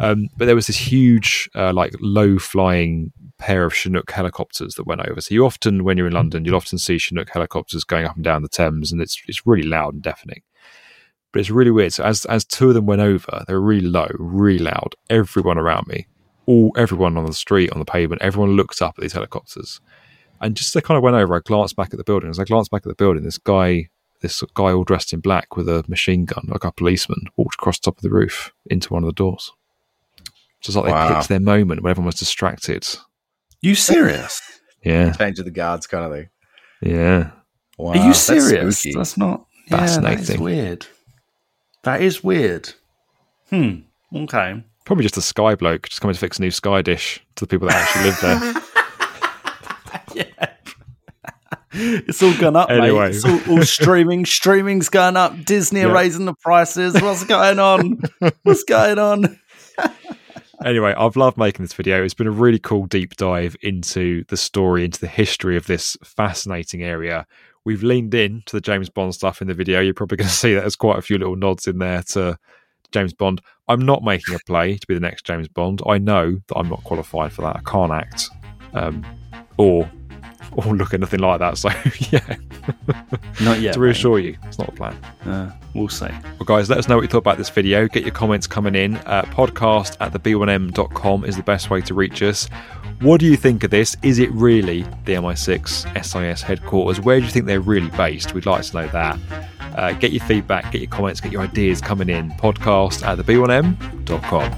[0.00, 4.86] Um, but there was this huge, uh, like low flying pair of Chinook helicopters that
[4.86, 5.20] went over.
[5.20, 8.24] So you often, when you're in London, you'll often see Chinook helicopters going up and
[8.24, 10.42] down the Thames, and it's it's really loud and deafening.
[11.32, 11.92] But it's really weird.
[11.92, 14.94] So as as two of them went over, they were really low, really loud.
[15.08, 16.06] Everyone around me,
[16.46, 19.80] all everyone on the street, on the pavement, everyone looked up at these helicopters.
[20.40, 22.28] And just as they kind of went over, I glanced back at the building.
[22.30, 23.88] As I glanced back at the building, this guy,
[24.20, 27.78] this guy all dressed in black with a machine gun, like a policeman, walked across
[27.78, 29.52] the top of the roof into one of the doors.
[30.60, 31.08] Just like Wow.
[31.08, 32.86] they picked their moment when everyone was distracted.
[33.60, 34.40] You serious?
[34.84, 36.28] Yeah, Change of the guards kind of thing.
[36.82, 37.30] yeah.
[37.78, 38.80] Wow, Are you serious?
[38.80, 38.94] spooky.
[38.94, 40.42] That's not yeah, That is Fascinating.
[40.44, 40.86] weird.
[41.84, 42.74] That is weird.
[43.48, 43.76] Hmm.
[44.14, 44.62] Okay.
[44.84, 47.48] Probably just a sky bloke just coming to fix a new sky dish to the
[47.48, 48.20] people that actually live
[50.14, 50.26] there.
[50.26, 50.50] yeah.
[51.76, 53.08] It's all gone up, Anyway.
[53.08, 53.16] mate.
[53.16, 54.24] It's all, all streaming.
[54.26, 55.44] Streaming's going up.
[55.44, 56.94] Disney are raising the prices.
[56.94, 58.00] What's going on?
[58.44, 59.40] What's going on?
[60.64, 62.04] anyway, I've loved making this video.
[62.04, 65.96] It's been a really cool deep dive into the story, into the history of this
[66.04, 67.26] fascinating area.
[67.64, 69.80] We've leaned in to the James Bond stuff in the video.
[69.80, 72.38] You're probably going to see that there's quite a few little nods in there to
[72.94, 73.42] James Bond.
[73.68, 75.82] I'm not making a play to be the next James Bond.
[75.86, 77.56] I know that I'm not qualified for that.
[77.56, 78.30] I can't act
[78.72, 79.04] um,
[79.58, 79.90] or
[80.56, 81.58] or look at nothing like that.
[81.58, 81.68] So
[82.10, 82.36] yeah,
[83.40, 83.74] Not yet.
[83.74, 84.94] to reassure you, it's not a plan.
[85.24, 86.06] Uh, we'll see.
[86.06, 87.88] Well, guys, let us know what you thought about this video.
[87.88, 88.96] Get your comments coming in.
[88.98, 92.48] Uh, podcast at the b1m.com is the best way to reach us.
[93.04, 93.98] What do you think of this?
[94.02, 97.02] Is it really the MI6 SIS headquarters?
[97.02, 98.32] Where do you think they're really based?
[98.32, 99.18] We'd like to know that.
[99.76, 102.30] Uh, get your feedback, get your comments, get your ideas coming in.
[102.30, 104.50] Podcast at the b1m.com.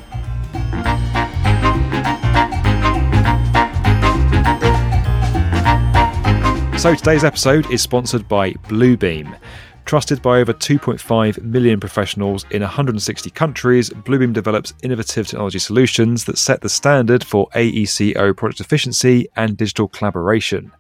[6.79, 9.37] So today's episode is sponsored by Bluebeam.
[9.87, 16.39] Trusted by over 2.5 million professionals in 160 countries, Bluebeam develops innovative technology solutions that
[16.39, 20.73] set the standard for AECO project efficiency and digital collaboration.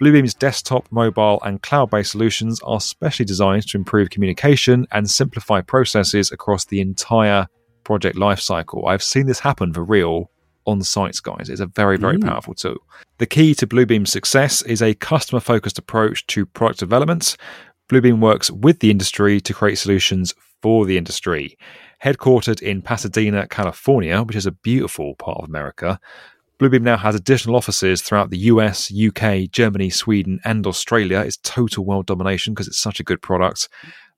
[0.00, 5.60] Bluebeam's desktop, mobile, and cloud based solutions are specially designed to improve communication and simplify
[5.60, 7.48] processes across the entire
[7.84, 8.88] project lifecycle.
[8.88, 10.30] I've seen this happen for real
[10.68, 11.48] on sites, guys.
[11.48, 12.26] It's a very, very mm.
[12.26, 12.76] powerful tool.
[13.16, 17.36] The key to Bluebeam's success is a customer focused approach to product development.
[17.88, 21.56] Bluebeam works with the industry to create solutions for the industry.
[22.04, 25.98] Headquartered in Pasadena, California, which is a beautiful part of America,
[26.58, 31.20] Bluebeam now has additional offices throughout the US, UK, Germany, Sweden, and Australia.
[31.20, 33.68] It's total world domination because it's such a good product.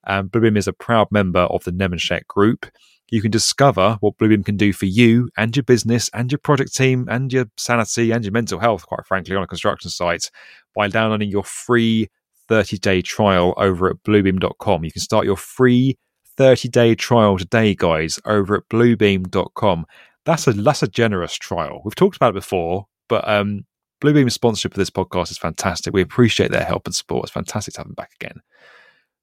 [0.04, 2.66] Um, Bluebeam is a proud member of the Nemetschek Group.
[3.10, 6.74] You can discover what Bluebeam can do for you and your business and your project
[6.74, 10.30] team and your sanity and your mental health, quite frankly, on a construction site
[10.74, 12.08] by downloading your free
[12.50, 14.84] 30 day trial over at bluebeam.com.
[14.84, 15.96] You can start your free
[16.36, 19.86] 30 day trial today, guys, over at bluebeam.com.
[20.26, 21.80] That's a that's a generous trial.
[21.84, 23.64] We've talked about it before, but um,
[24.02, 25.94] Bluebeam's sponsorship of this podcast is fantastic.
[25.94, 27.24] We appreciate their help and support.
[27.24, 28.40] It's fantastic to have them back again.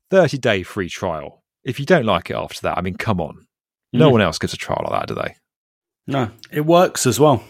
[0.09, 1.43] 30 day free trial.
[1.63, 3.45] If you don't like it after that, I mean, come on.
[3.93, 4.13] No Mm.
[4.13, 5.35] one else gives a trial like that, do they?
[6.07, 7.43] No, it works as well.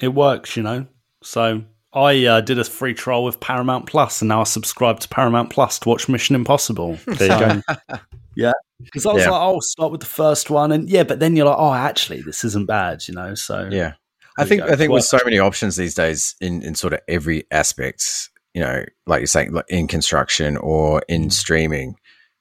[0.00, 0.86] It works, you know.
[1.22, 1.62] So
[1.94, 5.50] I uh, did a free trial with Paramount Plus, and now I subscribe to Paramount
[5.50, 6.98] Plus to watch Mission Impossible.
[7.06, 7.96] There you go.
[8.36, 8.52] yeah,
[8.82, 9.30] because I was Yeah.
[9.30, 11.72] like, oh, I'll start with the first one, and yeah, but then you're like, oh,
[11.72, 13.34] actually, this isn't bad, you know.
[13.34, 13.94] So Yeah.
[14.36, 14.62] I think.
[14.62, 18.60] I think with so many options these days in, in sort of every aspect, you
[18.60, 21.94] know, like you're saying, like in construction or in streaming,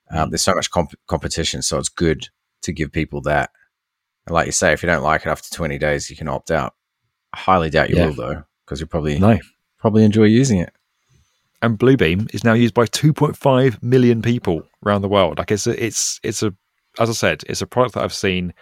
[0.10, 1.62] um, there's so much comp- competition.
[1.62, 2.28] So it's good
[2.63, 3.52] to give people that.
[4.26, 6.50] And like you say, if you don't like it after 20 days, you can opt
[6.50, 6.74] out.
[7.34, 8.08] I highly doubt you Yeah.
[8.08, 9.39] will though, because you'll probably No.
[9.80, 10.71] probably enjoy using it.
[11.62, 15.38] and Bluebeam is now used by 2.5 million people around the world.
[15.38, 16.54] Like it's a, it's it's a
[16.99, 18.54] as I said, it's a product that I've seen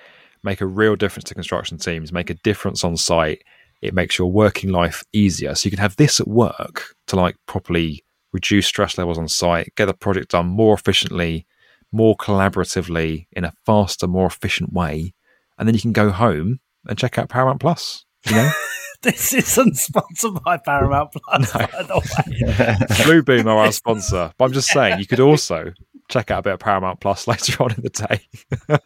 [0.44, 3.44] make a real difference to construction teams, make a difference on site.
[3.82, 5.54] It makes your working life easier.
[5.56, 9.74] So you can have this at work to like properly reduce stress levels on site,
[9.76, 11.46] get the project done more efficiently,
[11.92, 15.14] more collaboratively, in a faster, more efficient way,
[15.58, 18.06] and then you can go home and check out Paramount Plus.
[18.28, 18.52] You know,
[19.04, 22.38] this isn't sponsored by Paramount Plus, by the way.
[23.04, 24.32] Bluebeam are our sponsor.
[24.38, 25.74] But I'm just saying, you could also
[26.08, 28.78] check out a bit of Paramount Plus later on in the day.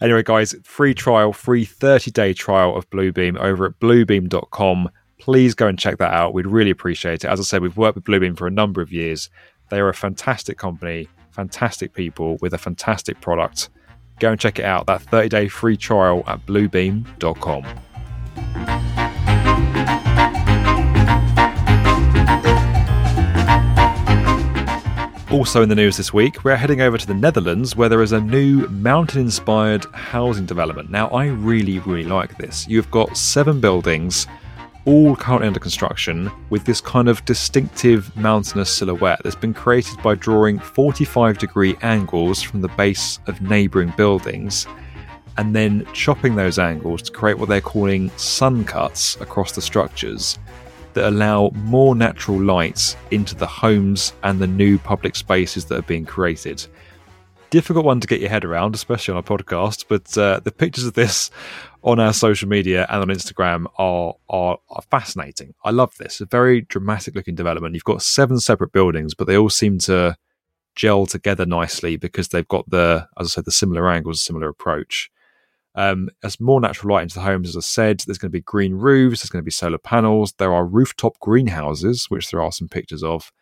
[0.00, 4.88] anyway, guys, free trial, free 30 day trial of Bluebeam over at bluebeam.com.
[5.18, 6.32] Please go and check that out.
[6.32, 7.28] We'd really appreciate it.
[7.28, 9.28] As I said, we've worked with Bluebeam for a number of years.
[9.70, 13.70] They are a fantastic company, fantastic people with a fantastic product.
[14.20, 14.86] Go and check it out.
[14.86, 17.64] That 30 day free trial at bluebeam.com.
[25.34, 28.12] Also in the news this week, we're heading over to the Netherlands where there is
[28.12, 30.92] a new mountain inspired housing development.
[30.92, 32.68] Now, I really, really like this.
[32.68, 34.28] You've got seven buildings,
[34.84, 40.14] all currently under construction, with this kind of distinctive mountainous silhouette that's been created by
[40.14, 44.68] drawing 45 degree angles from the base of neighbouring buildings
[45.36, 50.38] and then chopping those angles to create what they're calling sun cuts across the structures
[50.94, 55.82] that allow more natural light into the homes and the new public spaces that are
[55.82, 56.64] being created.
[57.50, 60.86] Difficult one to get your head around, especially on a podcast, but uh, the pictures
[60.86, 61.30] of this
[61.82, 65.54] on our social media and on Instagram are, are, are fascinating.
[65.64, 66.20] I love this.
[66.20, 67.74] A very dramatic looking development.
[67.74, 70.16] You've got seven separate buildings, but they all seem to
[70.74, 75.10] gel together nicely because they've got the, as I said, the similar angles, similar approach.
[75.76, 78.40] Um, as more natural light into the homes, as I said, there's going to be
[78.40, 82.52] green roofs, there's going to be solar panels, there are rooftop greenhouses, which there are
[82.52, 83.32] some pictures of.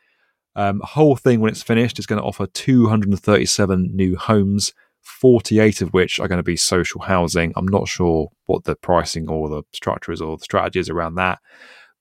[0.54, 5.92] Um, whole thing, when it's finished, is going to offer 237 new homes, 48 of
[5.92, 7.52] which are going to be social housing.
[7.56, 11.16] I'm not sure what the pricing or the structure is or the strategy is around
[11.16, 11.38] that.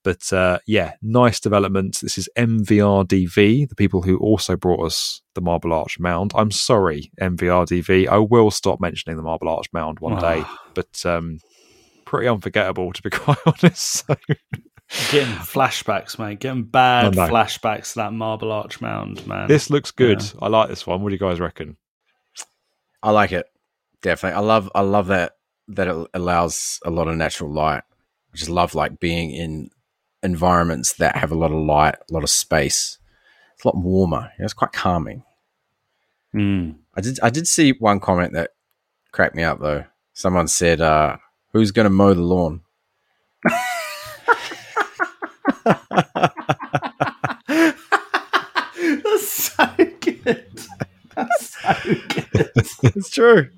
[0.04, 2.00] But uh, yeah, nice development.
[2.00, 6.32] This is MVRDV, the people who also brought us the Marble Arch Mound.
[6.34, 8.08] I'm sorry, MVRDV.
[8.08, 10.42] I will stop mentioning the Marble Arch Mound one day,
[10.74, 11.38] but um,
[12.04, 14.06] pretty unforgettable to be quite honest.
[14.06, 14.16] So.
[15.10, 16.40] Getting flashbacks, mate.
[16.40, 17.32] Getting bad I know.
[17.32, 19.48] flashbacks to that Marble Arch Mound, man.
[19.48, 20.20] This looks good.
[20.20, 20.40] Yeah.
[20.42, 21.00] I like this one.
[21.02, 21.76] What do you guys reckon?
[23.02, 23.46] I like it.
[24.02, 24.36] Definitely.
[24.36, 25.32] I love I love that
[25.68, 27.82] that it allows a lot of natural light.
[28.34, 29.70] I just love like being in
[30.22, 32.98] environments that have a lot of light, a lot of space.
[33.54, 34.30] It's a lot warmer.
[34.36, 35.24] You know, it's quite calming.
[36.34, 36.76] Mm.
[36.94, 38.50] I did I did see one comment that
[39.12, 39.84] cracked me up though.
[40.14, 41.16] Someone said, uh,
[41.52, 42.62] who's gonna mow the lawn?
[48.84, 49.66] That's so
[50.00, 50.46] good.
[51.14, 51.74] That's so
[52.08, 52.50] good.
[52.82, 53.50] it's true.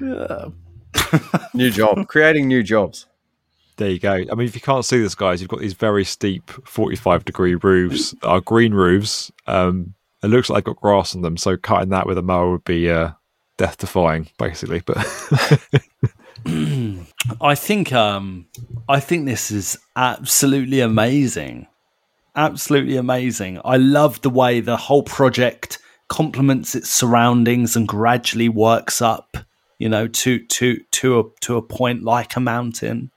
[0.00, 0.48] Yeah.
[1.54, 2.06] New job.
[2.08, 3.06] Creating new jobs.
[3.78, 4.12] There you go.
[4.12, 7.54] I mean, if you can't see this, guys, you've got these very steep 45 degree
[7.54, 9.30] roofs are green roofs.
[9.46, 12.50] Um, it looks like they've got grass on them, so cutting that with a mower
[12.50, 13.12] would be uh,
[13.56, 14.82] death defying, basically.
[14.84, 14.96] But
[17.40, 18.46] I think um
[18.88, 21.68] I think this is absolutely amazing.
[22.34, 23.60] Absolutely amazing.
[23.64, 29.36] I love the way the whole project complements its surroundings and gradually works up,
[29.78, 33.12] you know, to to to a to a point like a mountain.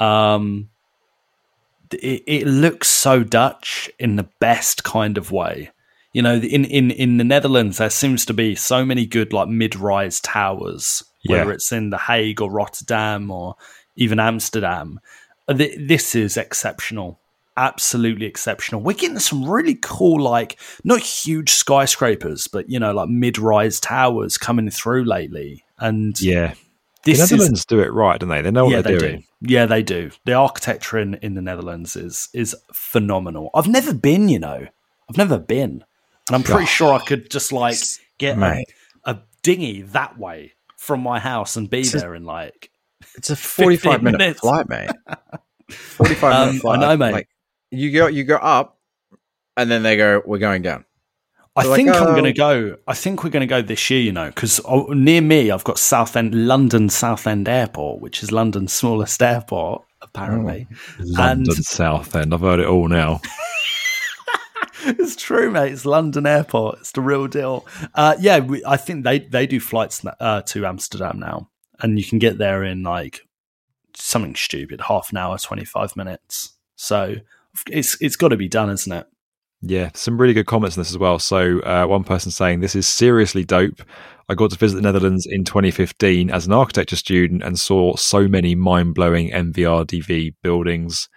[0.00, 0.70] Um
[1.92, 5.70] it, it looks so Dutch in the best kind of way.
[6.12, 9.48] You know, in, in, in the Netherlands, there seems to be so many good like
[9.48, 11.38] mid-rise towers, yeah.
[11.38, 13.56] whether it's in The Hague or Rotterdam or
[13.96, 15.00] even Amsterdam.
[15.48, 17.18] Uh, This is exceptional,
[17.56, 18.80] absolutely exceptional.
[18.80, 24.38] We're getting some really cool, like not huge skyscrapers, but you know, like mid-rise towers
[24.38, 25.64] coming through lately.
[25.78, 26.54] And yeah,
[27.04, 28.42] the is Netherlands do it right, don't they?
[28.42, 29.20] They know what yeah, they're they doing.
[29.42, 29.52] do.
[29.52, 30.10] Yeah, they do.
[30.24, 33.50] The architecture in, in the Netherlands is is phenomenal.
[33.54, 34.66] I've never been, you know.
[35.08, 35.84] I've never been.
[36.28, 37.76] And I'm pretty sure I could just like
[38.18, 38.64] get a,
[39.04, 42.70] a dinghy that way from my house and be It's a- there in like
[43.16, 44.40] It's a forty-five minute minutes.
[44.40, 44.90] flight, mate.
[45.70, 47.12] Forty-five Um, minute I know, mate.
[47.12, 47.28] Like,
[47.70, 48.78] you go, you go up,
[49.56, 50.84] and then they go, "We're going down."
[51.56, 52.76] I They're like, think I'm "Oh." going to go.
[52.88, 55.78] I think we're going to go this year, you know, because near me I've got
[55.78, 60.66] Southend, London Southend Airport, which is London's smallest airport, apparently.
[60.98, 62.34] London And- Southend.
[62.34, 63.20] I've heard it all now.
[64.86, 65.72] it's true, mate.
[65.72, 66.80] It's London Airport.
[66.80, 67.64] It's the real deal.
[67.94, 71.48] Uh, yeah, we, I think they they do flights uh, to Amsterdam now,
[71.80, 73.20] and you can get there in like
[73.94, 76.54] something stupid, half an hour, twenty five minutes.
[76.76, 77.14] So
[77.70, 79.06] it's it's got to be done, isn't it?
[79.66, 81.18] Yeah, some really good comments on this as well.
[81.18, 83.82] So, uh, one person saying, This is seriously dope.
[84.28, 88.28] I got to visit the Netherlands in 2015 as an architecture student and saw so
[88.28, 91.08] many mind blowing MVRDV buildings.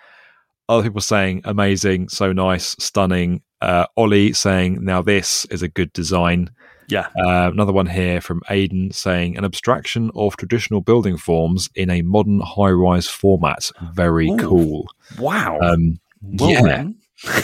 [0.69, 3.41] Other people saying, Amazing, so nice, stunning.
[3.59, 6.49] Uh, Ollie saying, Now this is a good design.
[6.87, 7.07] Yeah.
[7.17, 12.01] Uh, another one here from Aiden saying an abstraction of traditional building forms in a
[12.01, 13.69] modern high-rise format.
[13.93, 14.37] Very Ooh.
[14.37, 14.87] cool.
[15.19, 15.59] Wow.
[15.61, 16.99] Um, well yeah, written.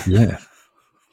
[0.08, 0.38] yeah.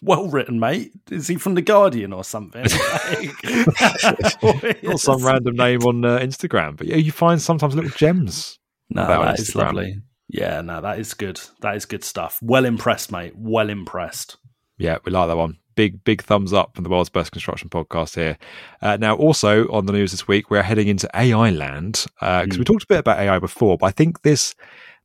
[0.03, 0.92] Well written, mate.
[1.11, 2.62] Is he from the Guardian or something?
[4.82, 8.59] Not some random name on uh, Instagram, but yeah, you find sometimes little gems.
[8.88, 9.98] No, that is lovely.
[10.28, 11.40] Yeah, no, that is good.
[11.61, 12.38] That is good stuff.
[12.40, 13.34] Well impressed, mate.
[13.36, 14.36] Well impressed.
[14.78, 15.59] Yeah, we like that one.
[15.74, 18.38] Big, big thumbs up from the world's best construction podcast here.
[18.80, 22.64] Uh, now, also on the news this week, we're heading into AI land because we
[22.64, 24.55] talked a bit about AI before, but I think this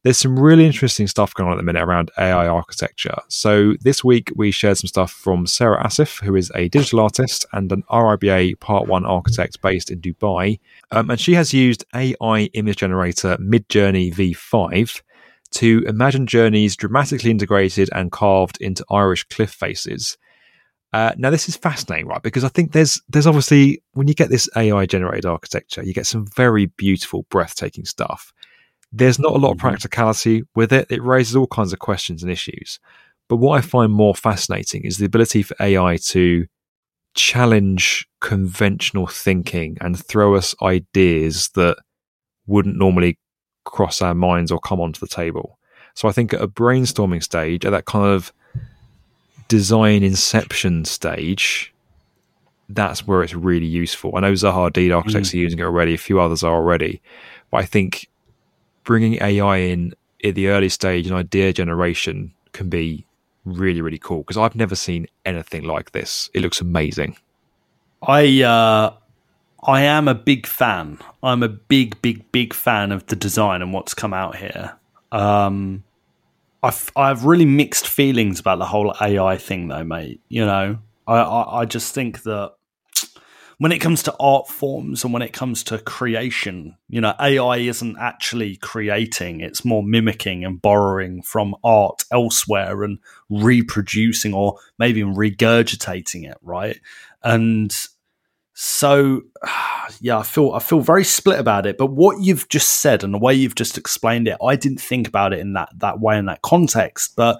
[0.05, 3.15] there's some really interesting stuff going on at the minute around AI architecture.
[3.27, 7.43] So this week we shared some stuff from Sarah Asif, who is a digital artist
[7.53, 10.59] and an RIBA Part One architect based in Dubai,
[10.91, 15.01] um, and she has used AI image generator Midjourney V5
[15.53, 20.19] to imagine journeys dramatically integrated and carved into Irish cliff faces.
[20.93, 22.21] Uh, now this is fascinating, right?
[22.21, 26.05] Because I think there's there's obviously when you get this AI generated architecture, you get
[26.05, 28.31] some very beautiful, breathtaking stuff.
[28.97, 29.67] There's not a lot of mm-hmm.
[29.67, 30.87] practicality with it.
[30.89, 32.79] It raises all kinds of questions and issues.
[33.27, 36.45] But what I find more fascinating is the ability for AI to
[37.13, 41.77] challenge conventional thinking and throw us ideas that
[42.47, 43.17] wouldn't normally
[43.65, 45.59] cross our minds or come onto the table.
[45.93, 48.31] So I think at a brainstorming stage, at that kind of
[49.47, 51.73] design inception stage,
[52.69, 54.13] that's where it's really useful.
[54.15, 55.33] I know Zaha Hadid architects mm.
[55.33, 57.01] are using it already, a few others are already,
[57.51, 58.07] but I think
[58.85, 63.05] bringing AI in at the early stage and idea generation can be
[63.43, 66.29] really, really cool because I've never seen anything like this.
[66.33, 67.17] It looks amazing.
[68.01, 68.93] I uh,
[69.63, 70.99] I am a big fan.
[71.23, 74.75] I'm a big, big, big fan of the design and what's come out here.
[75.11, 75.83] Um,
[76.63, 80.21] I've I have really mixed feelings about the whole AI thing, though, mate.
[80.29, 82.53] You know, I, I I just think that
[83.57, 87.57] when it comes to art forms and when it comes to creation, you know, AI
[87.57, 92.99] isn't actually creating; it's more mimicking and borrowing from art elsewhere and
[93.29, 96.79] reproducing or maybe even regurgitating it, right?
[97.23, 97.73] And
[98.53, 99.21] so
[99.99, 101.77] yeah, I feel I feel very split about it.
[101.77, 105.07] But what you've just said and the way you've just explained it, I didn't think
[105.07, 107.15] about it in that that way in that context.
[107.15, 107.39] But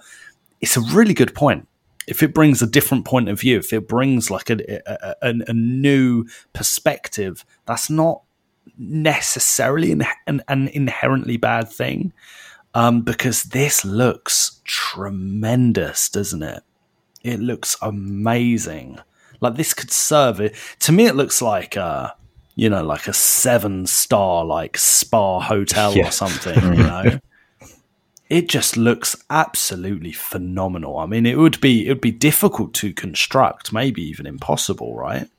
[0.62, 1.68] it's a really good point.
[2.08, 4.58] If it brings a different point of view, if it brings like a
[4.92, 8.22] a, a, a new perspective, that's not
[8.78, 12.14] necessarily an, an, an inherently bad thing.
[12.74, 16.62] Um, because this looks tremendous, doesn't it?
[17.24, 19.00] It looks amazing.
[19.40, 20.56] Like this could serve it.
[20.80, 22.12] To me, it looks like uh
[22.58, 26.08] you know, like a seven star like spa hotel Yeah.
[26.08, 27.20] or something, you know.
[28.30, 30.98] It just looks absolutely phenomenal.
[30.98, 35.30] I mean, it would be it would be difficult to construct, maybe even impossible, right?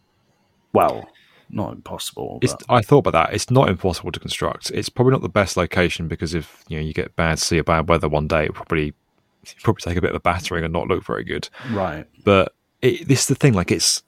[0.72, 1.09] Well,
[1.51, 2.39] not impossible.
[2.43, 3.34] It's, I thought about that.
[3.34, 4.70] It's not impossible to construct.
[4.70, 7.64] It's probably not the best location because if you know you get bad sea or
[7.64, 8.95] bad weather one day, it probably
[9.43, 11.49] it'd probably take a bit of a battering and not look very good.
[11.70, 12.07] right.
[12.24, 13.53] But it, this is the thing.
[13.53, 14.03] Like it's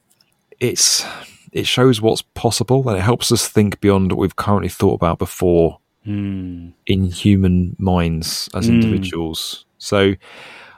[0.60, 1.04] it's
[1.52, 5.18] it shows what's possible and it helps us think beyond what we've currently thought about
[5.18, 6.68] before Hmm.
[6.86, 8.74] in human minds as Mm.
[8.74, 9.66] individuals.
[9.78, 10.14] So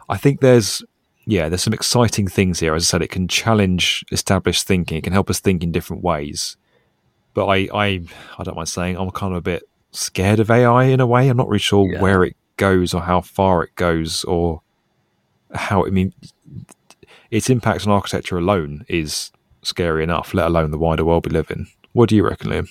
[0.08, 0.82] I think there's
[1.26, 2.74] yeah, there's some exciting things here.
[2.74, 4.96] As I said, it can challenge established thinking.
[4.98, 6.56] It can help us think in different ways.
[7.34, 8.00] But I I,
[8.38, 9.62] I don't mind saying I'm kind of a bit
[9.92, 11.28] scared of AI in a way.
[11.28, 12.00] I'm not really sure Yeah.
[12.00, 14.62] where it goes or how far it goes or
[15.54, 16.12] how I mean
[17.30, 19.30] its impact on architecture alone is
[19.62, 21.66] scary enough, let alone the wider world we live in.
[21.92, 22.68] What do you reckon, Liam?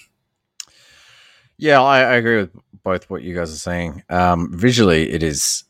[1.61, 2.51] Yeah, I, I agree with
[2.83, 4.03] both what you guys are saying.
[4.09, 5.65] Um, visually, it is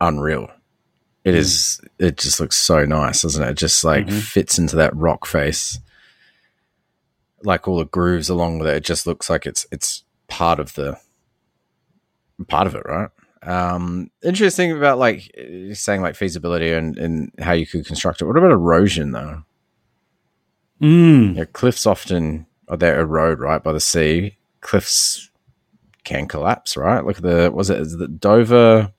[0.00, 0.50] unreal.
[1.24, 1.80] It is.
[1.98, 3.50] It just looks so nice, doesn't it?
[3.52, 4.20] It just like Mhm.
[4.20, 5.80] fits into that rock face,
[7.42, 8.76] like all the grooves along with it.
[8.76, 10.98] It just looks like it's it's part of the
[12.46, 13.08] part of it, right?
[13.42, 15.34] Um, interesting about like
[15.72, 18.26] saying like feasibility and and how you could construct it.
[18.26, 19.44] What about erosion though?
[20.82, 21.28] Mm.
[21.28, 24.36] You know, cliffs often are they erode right by the sea.
[24.64, 25.30] Cliffs
[26.04, 27.04] can collapse, right?
[27.04, 28.92] Look at the was it is the Dover?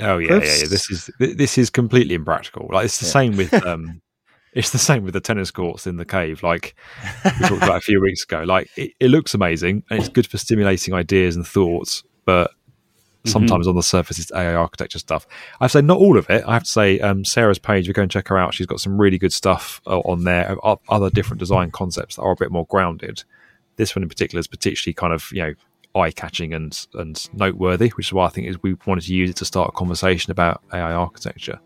[0.00, 0.62] Oh yeah, yeah, Cliffs.
[0.62, 0.68] yeah.
[0.68, 2.68] This is this is completely impractical.
[2.70, 3.12] Like it's the Yeah.
[3.12, 4.02] same with um,
[4.52, 6.42] it's the same with the tennis courts in the cave.
[6.42, 6.74] Like
[7.24, 8.42] we talked about a few weeks ago.
[8.42, 12.50] Like it, it looks amazing and it's good for stimulating ideas and thoughts, but
[13.26, 15.26] sometimes on the surface it's AI architecture stuff.
[15.60, 16.42] I've said not all of it.
[16.46, 17.86] I have to say um, Sarah's page.
[17.86, 18.54] We go and check her out.
[18.54, 20.58] She's got some really good stuff uh, on there.
[20.62, 23.22] of Other different design concepts that are a bit more grounded.
[23.80, 25.54] This one in particular is particularly kind of you know
[26.00, 29.30] eye catching and and noteworthy, which is why I think is we wanted to use
[29.30, 31.58] it to start a conversation about AI architecture.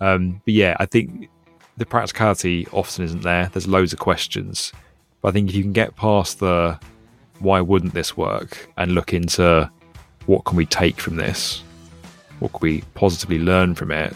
[0.00, 1.28] Um, but yeah, I think
[1.76, 3.48] the practicality often isn't there.
[3.52, 4.72] There's loads of questions,
[5.20, 6.76] but I think if you can get past the
[7.38, 9.70] why wouldn't this work and look into
[10.26, 11.62] what can we take from this,
[12.40, 14.12] what can we positively learn from it,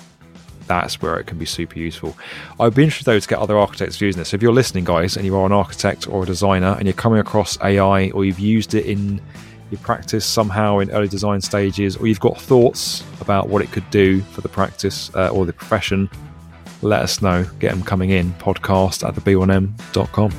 [0.66, 2.16] that's where it can be super useful.
[2.58, 4.30] I'd be interested though to get other architects using this.
[4.30, 6.94] So if you're listening, guys, and you are an architect or a designer, and you're
[6.94, 9.20] coming across AI or you've used it in
[9.70, 13.88] your practice somehow in early design stages, or you've got thoughts about what it could
[13.90, 16.10] do for the practice uh, or the profession,
[16.82, 17.44] let us know.
[17.58, 18.32] Get them coming in.
[18.34, 20.30] Podcast at theb1m.com.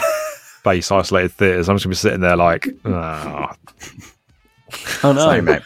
[0.64, 1.70] base isolated theatres.
[1.70, 3.56] I'm just going to be sitting there like, ah,
[5.04, 5.32] I know.
[5.32, 5.62] Same, mate.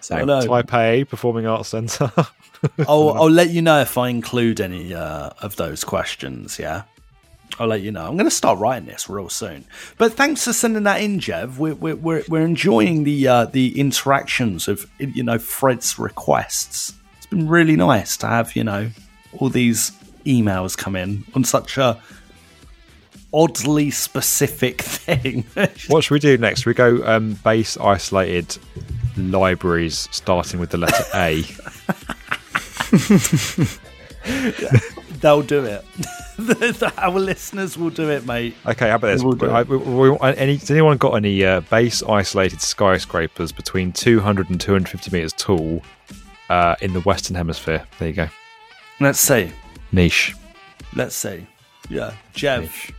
[0.00, 0.26] Same.
[0.26, 0.40] know.
[0.40, 2.12] Taipei Performing Arts Centre.
[2.88, 6.58] I'll, I'll let you know if I include any uh, of those questions.
[6.58, 6.82] Yeah,
[7.58, 8.06] I'll let you know.
[8.06, 9.64] I'm going to start writing this real soon.
[9.98, 11.56] But thanks for sending that in, Jev.
[11.58, 16.92] We're we're we're, we're enjoying the uh, the interactions of you know Fred's requests.
[17.16, 18.90] It's been really nice to have you know
[19.38, 19.90] all these
[20.24, 22.00] emails come in on such a
[23.32, 25.44] oddly specific thing.
[25.88, 26.66] what should we do next?
[26.66, 28.58] We go um, base isolated
[29.16, 31.42] libraries starting with the letter A.
[35.20, 35.84] They'll do it.
[36.98, 38.54] Our listeners will do it, mate.
[38.66, 39.22] Okay, how about this?
[39.22, 39.68] We'll do I- it.
[39.68, 45.10] we- we- any, has anyone got any uh, base isolated skyscrapers between 200 and 250
[45.10, 45.82] meters tall
[46.50, 47.84] uh, in the Western Hemisphere?
[47.98, 48.28] There you go.
[49.00, 49.50] Let's see.
[49.92, 50.34] Niche.
[50.94, 51.46] Let's see.
[51.88, 52.92] Yeah, Jev,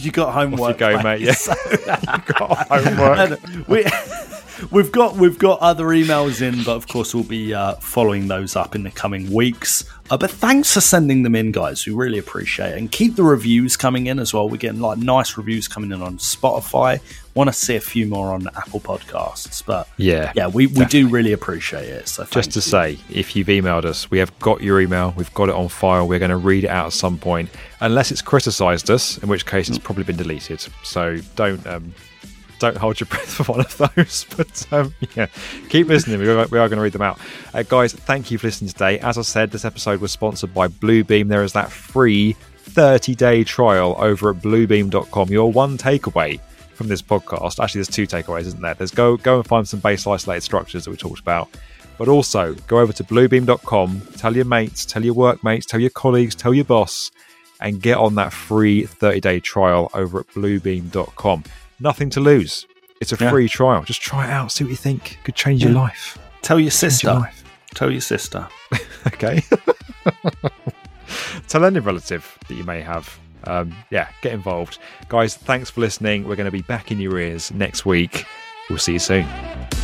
[0.04, 0.80] you got homework.
[0.82, 1.20] Off you go, mate.
[1.22, 1.32] Yeah.
[1.32, 1.54] So-
[1.86, 3.40] got homework.
[3.68, 3.84] We,
[4.70, 8.56] we've got we've got other emails in, but of course we'll be uh, following those
[8.56, 9.84] up in the coming weeks.
[10.10, 11.86] Uh, but thanks for sending them in, guys.
[11.86, 14.48] We really appreciate it, and keep the reviews coming in as well.
[14.48, 17.00] We're getting like nice reviews coming in on Spotify.
[17.34, 21.08] Want to see a few more on Apple Podcasts, but Yeah, yeah, we, we do
[21.08, 22.06] really appreciate it.
[22.06, 25.12] So Just to say, if you've emailed us, we have got your email.
[25.16, 26.06] We've got it on file.
[26.06, 27.48] We're going to read it out at some point,
[27.80, 30.64] unless it's criticised us, in which case it's probably been deleted.
[30.82, 31.94] So don't um,
[32.58, 34.26] don't hold your breath for one of those.
[34.36, 35.26] But um, yeah,
[35.68, 36.20] keep listening.
[36.20, 37.18] We are, we are going to read them out,
[37.52, 37.92] uh, guys.
[37.92, 38.98] Thank you for listening today.
[39.00, 41.28] As I said, this episode was sponsored by Bluebeam.
[41.28, 45.28] There is that free 30 day trial over at bluebeam.com.
[45.28, 46.40] Your one takeaway
[46.74, 47.62] from this podcast.
[47.62, 48.74] Actually, there's two takeaways, isn't there?
[48.74, 51.48] There's go go and find some base isolated structures that we talked about.
[51.96, 56.34] But also go over to bluebeam.com, tell your mates, tell your workmates, tell your colleagues,
[56.34, 57.12] tell your boss,
[57.60, 61.44] and get on that free 30 day trial over at bluebeam.com.
[61.80, 62.66] Nothing to lose.
[63.00, 63.30] It's a Yeah.
[63.30, 63.82] free trial.
[63.84, 65.18] Just try it out, see what you think.
[65.24, 66.18] Could change your life.
[66.42, 67.30] Tell your Change your sister.
[67.74, 68.48] Tell your sister.
[69.08, 69.42] Okay.
[71.48, 73.18] Tell any relative that you may have.
[73.46, 74.78] Um, yeah, get involved.
[75.08, 76.26] Guys, thanks for listening.
[76.26, 78.24] We're going to be back in your ears next week.
[78.70, 79.83] We'll see you soon.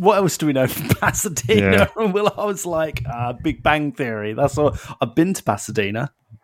[0.00, 1.90] What else do we know from Pasadena?
[1.94, 2.06] Yeah.
[2.06, 4.32] well, I was like, uh, Big Bang Theory.
[4.32, 4.74] That's all.
[4.98, 6.10] I've been to Pasadena.